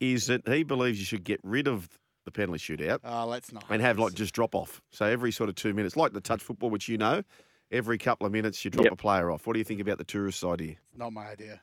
is 0.00 0.26
that 0.26 0.46
he 0.46 0.62
believes 0.62 0.98
you 1.00 1.04
should 1.06 1.24
get 1.24 1.40
rid 1.42 1.66
of 1.66 1.88
the 2.26 2.30
penalty 2.30 2.58
shootout 2.60 2.98
Uh, 3.02 3.24
let's 3.26 3.52
not. 3.52 3.64
and 3.70 3.80
have 3.82 3.98
like 3.98 4.12
just 4.14 4.34
drop 4.34 4.54
off. 4.54 4.82
So 4.90 5.06
every 5.06 5.32
sort 5.32 5.48
of 5.48 5.54
two 5.56 5.72
minutes, 5.72 5.96
like 5.96 6.12
the 6.12 6.20
touch 6.20 6.42
football, 6.42 6.68
which 6.70 6.88
you 6.88 6.98
know, 6.98 7.22
every 7.70 7.98
couple 7.98 8.26
of 8.26 8.32
minutes 8.32 8.64
you 8.64 8.70
drop 8.70 8.84
Yep. 8.84 8.92
a 8.92 8.96
player 8.96 9.30
off. 9.30 9.46
What 9.46 9.52
do 9.54 9.58
you 9.58 9.64
think 9.64 9.80
about 9.80 9.98
the 9.98 10.04
tourists' 10.04 10.44
idea? 10.44 10.76
not 10.96 11.12
my 11.12 11.28
idea. 11.28 11.60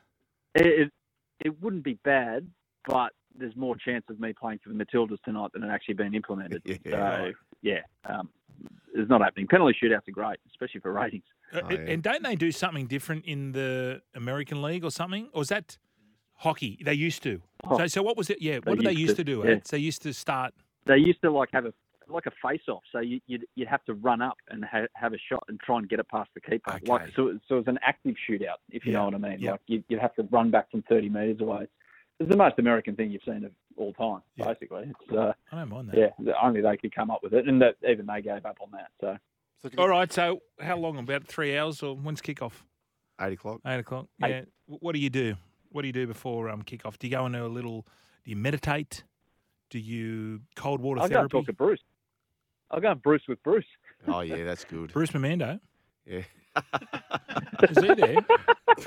It, 0.54 0.66
it 0.66 0.92
it 1.44 1.60
wouldn't 1.62 1.84
be 1.84 1.94
bad, 2.04 2.48
but 2.86 3.12
there's 3.34 3.54
more 3.56 3.76
chance 3.76 4.04
of 4.08 4.18
me 4.18 4.32
playing 4.32 4.58
for 4.64 4.70
the 4.70 4.74
Matildas 4.84 5.20
tonight 5.22 5.50
than 5.52 5.62
it 5.62 5.68
actually 5.68 5.94
being 5.94 6.14
implemented. 6.14 6.62
Yeah, 6.84 7.16
so 7.26 7.32
yeah, 7.60 7.80
um, 8.08 8.30
it's 8.94 9.10
not 9.10 9.20
happening. 9.20 9.46
Penalty 9.46 9.76
shootouts 9.82 10.08
are 10.08 10.12
great, 10.12 10.38
especially 10.48 10.80
for 10.80 10.92
ratings. 10.92 11.24
Uh, 11.52 11.60
Oh, 11.62 11.66
and- 11.68 11.72
yeah. 11.72 11.92
And 11.94 12.02
don't 12.02 12.22
they 12.22 12.34
do 12.36 12.50
something 12.50 12.86
different 12.86 13.26
in 13.26 13.52
the 13.52 14.00
American 14.14 14.62
League 14.62 14.84
or 14.84 14.90
something? 14.90 15.28
Or 15.34 15.42
is 15.42 15.48
that 15.48 15.76
hockey? 16.34 16.78
They 16.82 16.94
used 16.94 17.22
to. 17.24 17.42
Oh, 17.64 17.76
so, 17.78 17.86
so 17.86 18.02
what 18.02 18.16
was 18.16 18.30
it? 18.30 18.40
Yeah, 18.40 18.60
they 18.64 18.70
what 18.70 18.78
did 18.78 18.86
they 18.86 18.90
used 18.92 19.00
used 19.00 19.16
to, 19.16 19.24
to 19.24 19.32
do? 19.42 19.42
yeah. 19.44 19.50
Ed? 19.56 19.62
They 19.70 19.78
used 19.78 20.00
to 20.02 20.14
start. 20.14 20.54
They 20.86 20.96
used 20.96 21.20
to 21.22 21.30
like 21.30 21.50
have 21.52 21.66
a 21.66 21.74
like 22.08 22.26
a 22.26 22.32
face 22.46 22.62
off, 22.68 22.82
so 22.92 23.00
you, 23.00 23.20
you'd 23.26 23.46
you'd 23.56 23.68
have 23.68 23.84
to 23.86 23.94
run 23.94 24.20
up 24.22 24.36
and 24.48 24.64
ha- 24.64 24.86
have 24.94 25.12
a 25.12 25.18
shot 25.28 25.42
and 25.48 25.58
try 25.60 25.78
and 25.78 25.88
get 25.88 25.98
it 25.98 26.08
past 26.08 26.30
the 26.34 26.40
keeper. 26.40 26.72
Okay. 26.72 26.86
Like 26.86 27.08
so, 27.16 27.38
so 27.48 27.58
it's 27.58 27.68
an 27.68 27.78
active 27.82 28.14
shootout, 28.28 28.58
if 28.70 28.84
you 28.86 28.92
Yeah, 28.92 28.98
know 28.98 29.04
what 29.06 29.14
I 29.14 29.18
mean. 29.18 29.38
yeah. 29.40 29.52
Like 29.52 29.60
you, 29.66 29.82
you'd 29.88 30.00
have 30.00 30.14
to 30.16 30.22
run 30.30 30.50
back 30.50 30.70
from 30.70 30.82
30 30.82 31.08
metres 31.08 31.40
away. 31.40 31.66
It's 32.18 32.30
the 32.30 32.36
most 32.36 32.58
American 32.58 32.96
thing 32.96 33.10
you've 33.10 33.22
seen 33.24 33.44
of 33.44 33.52
all 33.76 33.92
time, 33.94 34.22
Yeah. 34.36 34.46
basically. 34.52 34.92
It's 35.00 35.12
uh, 35.16 35.32
I 35.52 35.56
don't 35.56 35.68
mind 35.68 35.90
that. 35.90 36.14
yeah, 36.18 36.32
only 36.42 36.60
they 36.62 36.76
could 36.76 36.94
come 36.94 37.10
up 37.10 37.22
with 37.22 37.34
it, 37.34 37.46
and 37.48 37.60
that 37.60 37.76
even 37.88 38.06
they 38.06 38.22
gave 38.22 38.46
up 38.46 38.56
on 38.62 38.70
that. 38.72 38.90
So 39.00 39.18
So 39.62 39.70
All 39.78 39.88
right. 39.88 40.12
So 40.12 40.40
how 40.60 40.76
long? 40.76 40.98
About 40.98 41.24
three 41.26 41.56
hours 41.58 41.82
or 41.82 41.94
when's 41.96 42.20
kickoff? 42.22 42.52
Eight 43.20 43.32
o'clock. 43.32 43.60
Eight 43.66 43.80
o'clock. 43.80 44.06
Yeah. 44.18 44.42
W- 44.66 44.78
What 44.80 44.94
do 44.94 45.00
you 45.00 45.10
do? 45.10 45.34
What 45.70 45.82
do 45.82 45.88
you 45.88 45.92
do 45.92 46.06
before 46.06 46.48
um, 46.48 46.62
kickoff? 46.62 46.98
Do 46.98 47.06
you 47.06 47.10
go 47.10 47.26
into 47.26 47.44
a 47.44 47.48
little? 47.48 47.86
Do 48.24 48.30
you 48.30 48.36
meditate? 48.36 49.02
Do 49.68 49.78
you 49.80 50.40
cold 50.54 50.80
water 50.80 51.00
I'll 51.02 51.08
go 51.08 51.20
and 51.20 51.30
talk 51.30 51.46
to 51.46 51.52
Bruce. 51.52 51.80
I'll 52.70 52.80
go 52.80 52.90
and 52.90 53.02
Bruce 53.02 53.22
with 53.28 53.42
Bruce. 53.42 53.64
Oh 54.08 54.20
yeah, 54.20 54.44
that's 54.44 54.64
good. 54.64 54.92
Bruce 54.92 55.10
Mamando. 55.12 55.60
Yeah. 56.06 56.22
Is 57.68 57.78
he 57.82 57.94
there? 57.94 58.16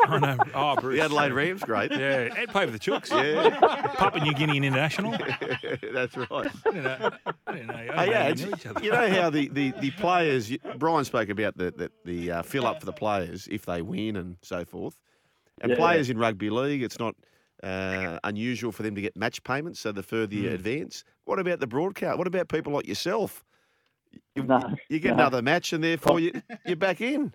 oh 0.08 0.18
no. 0.18 0.38
Oh, 0.54 0.76
Bruce. 0.76 0.98
the 1.00 1.06
Adelaide 1.06 1.34
Rams, 1.34 1.64
great. 1.64 1.92
Yeah, 1.92 2.30
Ed 2.36 2.50
played 2.50 2.70
with 2.72 2.80
the 2.82 2.92
Chooks. 2.92 3.10
Yeah. 3.12 3.50
Papua 3.96 4.24
New 4.24 4.34
Guinea 4.34 4.58
International. 4.58 5.12
that's 5.94 6.16
right. 6.18 6.32
I 6.66 6.72
didn't 6.72 6.84
know. 6.84 7.12
I 7.48 7.52
didn't 7.52 7.68
know. 7.68 7.74
I 7.74 7.78
Hey, 7.78 7.86
didn't 7.86 7.96
know 7.96 8.04
yeah, 8.06 8.34
they 8.34 8.48
each 8.54 8.66
other. 8.66 8.84
you 8.84 8.92
know 8.92 9.10
how 9.10 9.30
the, 9.30 9.48
the, 9.50 9.72
the 9.80 9.92
players, 9.92 10.52
Brian 10.78 11.06
spoke 11.06 11.30
about 11.30 11.58
the, 11.58 11.72
the, 11.72 11.92
the 12.06 12.32
uh, 12.32 12.42
fill 12.42 12.66
up 12.66 12.80
for 12.80 12.86
the 12.86 12.94
players 12.94 13.48
if 13.52 13.66
they 13.66 13.82
win 13.82 14.16
and 14.16 14.38
so 14.42 14.66
forth. 14.66 14.98
And 15.62 15.72
Yeah. 15.72 15.78
players 15.78 16.10
in 16.10 16.18
rugby 16.18 16.50
league, 16.50 16.82
it's 16.84 17.00
not 17.00 17.16
uh, 17.64 18.18
unusual 18.24 18.72
for 18.72 18.84
them 18.84 18.96
to 18.96 19.02
get 19.02 19.16
match 19.18 19.44
payments, 19.44 19.80
so 19.80 19.92
the 19.92 20.04
further 20.04 20.34
you 20.36 20.50
advance. 20.52 21.04
What 21.26 21.40
about 21.40 21.60
the 21.60 21.68
broadcast? 21.68 22.18
What 22.18 22.28
about 22.28 22.48
people 22.48 22.74
like 22.74 22.88
yourself? 22.88 23.44
You, 24.36 24.44
No, 24.44 24.76
you 24.90 25.00
get 25.00 25.10
no. 25.10 25.16
another 25.16 25.42
match 25.42 25.74
and 25.74 25.84
therefore 25.84 26.20
you, 26.20 26.42
you're 26.66 26.76
back 26.76 27.02
in. 27.02 27.34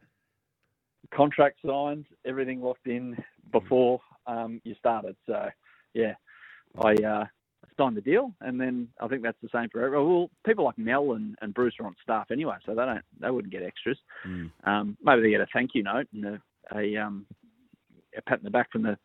Contract 1.12 1.58
signed, 1.64 2.06
everything 2.24 2.60
locked 2.62 2.86
in 2.86 3.16
before 3.52 4.00
um, 4.26 4.60
you 4.64 4.74
started. 4.78 5.16
So 5.26 5.48
yeah, 5.92 6.14
I 6.82 6.94
uh, 6.94 7.24
signed 7.76 7.96
the 7.96 8.00
deal, 8.00 8.32
and 8.40 8.60
then 8.60 8.88
I 9.00 9.08
think 9.08 9.22
that's 9.22 9.40
the 9.42 9.48
same 9.52 9.68
for 9.70 9.82
everyone. 9.84 10.08
Well, 10.08 10.30
people 10.46 10.64
like 10.64 10.78
Mel 10.78 11.12
and, 11.12 11.36
and 11.40 11.54
Bruce 11.54 11.74
are 11.80 11.86
on 11.86 11.94
staff 12.02 12.30
anyway, 12.30 12.56
so 12.64 12.74
they 12.74 12.84
don't 12.84 13.02
they 13.20 13.30
wouldn't 13.30 13.52
get 13.52 13.62
extras. 13.62 13.98
Mm. 14.26 14.50
Um, 14.64 14.96
maybe 15.02 15.22
they 15.22 15.30
get 15.30 15.40
a 15.40 15.46
thank 15.52 15.70
you 15.74 15.82
note 15.82 16.08
and 16.12 16.24
a, 16.24 16.40
a, 16.74 16.96
um, 16.96 17.26
a 18.16 18.22
pat 18.22 18.38
in 18.38 18.44
the 18.44 18.50
back 18.50 18.70
from 18.72 18.82
the 18.82 18.98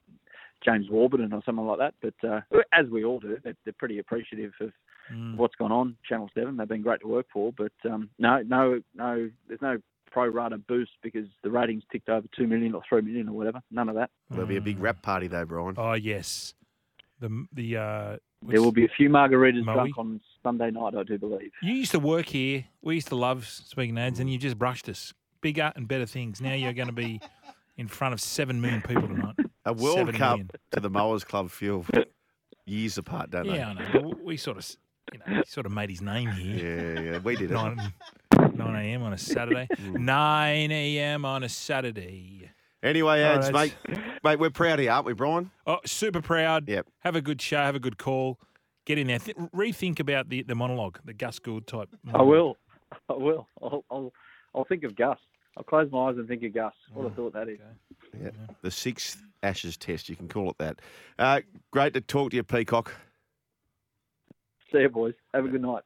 James 0.63 0.89
Warburton 0.89 1.34
or 1.34 1.41
something 1.45 1.65
like 1.65 1.79
that. 1.79 1.93
But 2.01 2.27
uh, 2.27 2.41
as 2.73 2.88
we 2.89 3.03
all 3.03 3.19
do, 3.19 3.38
they're, 3.43 3.55
they're 3.65 3.73
pretty 3.77 3.99
appreciative 3.99 4.51
of 4.62 4.71
Mm. 5.12 5.36
what's 5.38 5.56
gone 5.56 5.72
on. 5.72 5.95
Channel 6.08 6.30
Seven, 6.34 6.58
they've 6.58 6.67
been 6.67 6.82
great 6.82 7.02
to 7.02 7.08
work 7.08 7.28
for. 7.32 7.52
But 7.58 7.72
um, 7.89 8.10
no, 8.19 8.41
no, 8.41 8.82
no, 8.95 9.30
there's 9.48 9.62
no 9.62 9.78
pro 10.12 10.28
rata 10.28 10.58
boost 10.58 10.91
because 11.04 11.28
the 11.43 11.52
ratings 11.52 11.84
ticked 11.91 12.10
over 12.10 12.28
two 12.36 12.48
million 12.48 12.74
or 12.74 12.82
three 12.88 13.02
million 13.02 13.30
or 13.30 13.34
whatever. 13.34 13.62
None 13.72 13.89
of 13.89 13.95
that. 13.95 14.10
There'll 14.30 14.48
be 14.48 14.58
a 14.58 14.62
big 14.62 14.80
rap 14.80 15.02
party 15.02 15.28
though, 15.28 15.45
Brian. 15.45 15.76
Oh 15.78 15.93
yes, 15.93 16.54
the 17.19 17.45
the 17.54 17.78
uh, 17.78 18.17
There 18.48 18.62
will 18.62 18.72
be 18.72 18.86
a 18.86 18.89
few 18.95 19.10
margaritas 19.10 19.63
Moe? 19.63 19.74
drunk 19.74 19.98
on 19.98 20.22
Sunday 20.43 20.72
night, 20.72 20.95
I 20.95 21.04
do 21.04 21.17
believe. 21.17 21.52
You 21.62 21.74
used 21.74 21.91
to 21.91 22.00
work 22.00 22.28
here. 22.28 22.65
We 22.82 22.95
used 22.95 23.10
to 23.10 23.15
love 23.15 23.45
speaking 23.48 23.98
ads, 23.98 24.19
and 24.19 24.30
you 24.32 24.38
just 24.38 24.58
brushed 24.58 24.89
us. 24.89 25.13
Bigger 25.41 25.72
and 25.76 25.88
better 25.88 26.06
things. 26.06 26.41
Now 26.41 26.54
you're 26.54 26.74
going 26.74 26.88
to 26.89 26.93
be 26.93 27.22
in 27.78 27.88
front 27.88 28.13
of 28.13 28.19
seven 28.19 28.60
million 28.60 28.82
people 28.82 29.08
tonight. 29.08 29.36
A 29.65 29.74
World 29.74 29.98
Seven 29.98 30.15
Cup 30.15 30.32
million. 30.32 30.50
to 30.72 30.80
the 30.80 30.89
Mowers 30.89 31.24
Club 31.24 31.50
feel 31.50 31.86
years 32.65 32.98
apart, 32.98 33.30
don't 33.30 33.48
they? 33.48 33.56
Yeah, 33.56 33.69
I 33.69 33.93
know. 33.93 34.13
We 34.24 34.36
sort 34.38 34.58
of, 34.58 34.65
you 35.13 35.19
know, 35.19 35.39
he 35.39 35.43
sort 35.45 35.65
of 35.65 35.72
made 35.72 35.89
his 35.89 36.02
name 36.02 36.30
here. 36.32 36.93
Yeah, 36.95 37.00
yeah, 37.12 37.17
we 37.19 37.36
did 37.36 37.52
it. 37.52 37.54
Nine, 37.54 37.93
9 38.54 38.76
a.m. 38.76 39.04
on 39.04 39.13
a 39.13 39.17
Saturday. 39.17 39.67
9 39.80 40.72
a.m. 40.72 41.26
on 41.26 41.43
a 41.43 41.50
Saturday. 41.50 42.50
Anyway, 42.82 43.24
All 43.24 43.36
ads, 43.38 43.52
right. 43.52 43.76
mate, 43.88 44.00
mate, 44.24 44.39
we're 44.39 44.50
proud 44.50 44.80
of 44.80 44.86
you, 44.86 44.91
aren't 44.91 45.06
we, 45.06 45.13
Brian? 45.13 45.52
Oh, 45.67 45.80
super 45.86 46.22
proud. 46.22 46.67
Yep. 46.69 46.88
Have 47.00 47.15
a 47.15 47.22
good 47.22 47.41
show. 47.41 47.58
Have 47.58 47.76
a 47.76 47.80
good 47.80 47.98
call. 47.98 48.39
Get 48.86 48.98
in 48.98 49.08
there. 49.08 49.19
Th- 49.19 49.36
rethink 49.38 50.00
about 50.00 50.30
the, 50.30 50.43
the 50.43 50.56
monologue, 50.56 51.00
the 51.04 51.13
Gus 51.13 51.39
Gould 51.39 51.67
type. 51.67 51.89
I 52.13 52.22
will. 52.22 52.58
I 53.10 53.13
will. 53.13 53.48
I'll, 53.62 53.84
I'll, 53.91 54.13
I'll 54.56 54.63
think 54.65 54.84
of 54.84 54.95
Gus. 54.95 55.17
I'll 55.58 55.63
close 55.63 55.91
my 55.91 56.10
eyes 56.10 56.15
and 56.17 56.28
think 56.28 56.43
of 56.43 56.54
Gus. 56.54 56.74
What 56.93 57.08
a 57.08 57.10
thought 57.10 57.34
that 57.34 57.50
is. 57.50 57.60
Yeah. 58.22 58.30
The 58.62 58.72
sixth 58.72 59.22
Ashes 59.43 59.76
test, 59.78 60.10
you 60.10 60.15
can 60.15 60.28
call 60.28 60.50
it 60.52 60.58
that. 60.60 60.80
Uh, 61.17 61.41
great 61.72 61.93
to 61.93 62.02
talk 62.02 62.32
to 62.32 62.38
you, 62.38 62.43
Peacock. 62.43 62.93
See 64.71 64.79
you, 64.79 64.89
boys. 64.89 65.13
Have 65.34 65.45
a 65.45 65.49
good 65.49 65.62
night. 65.62 65.84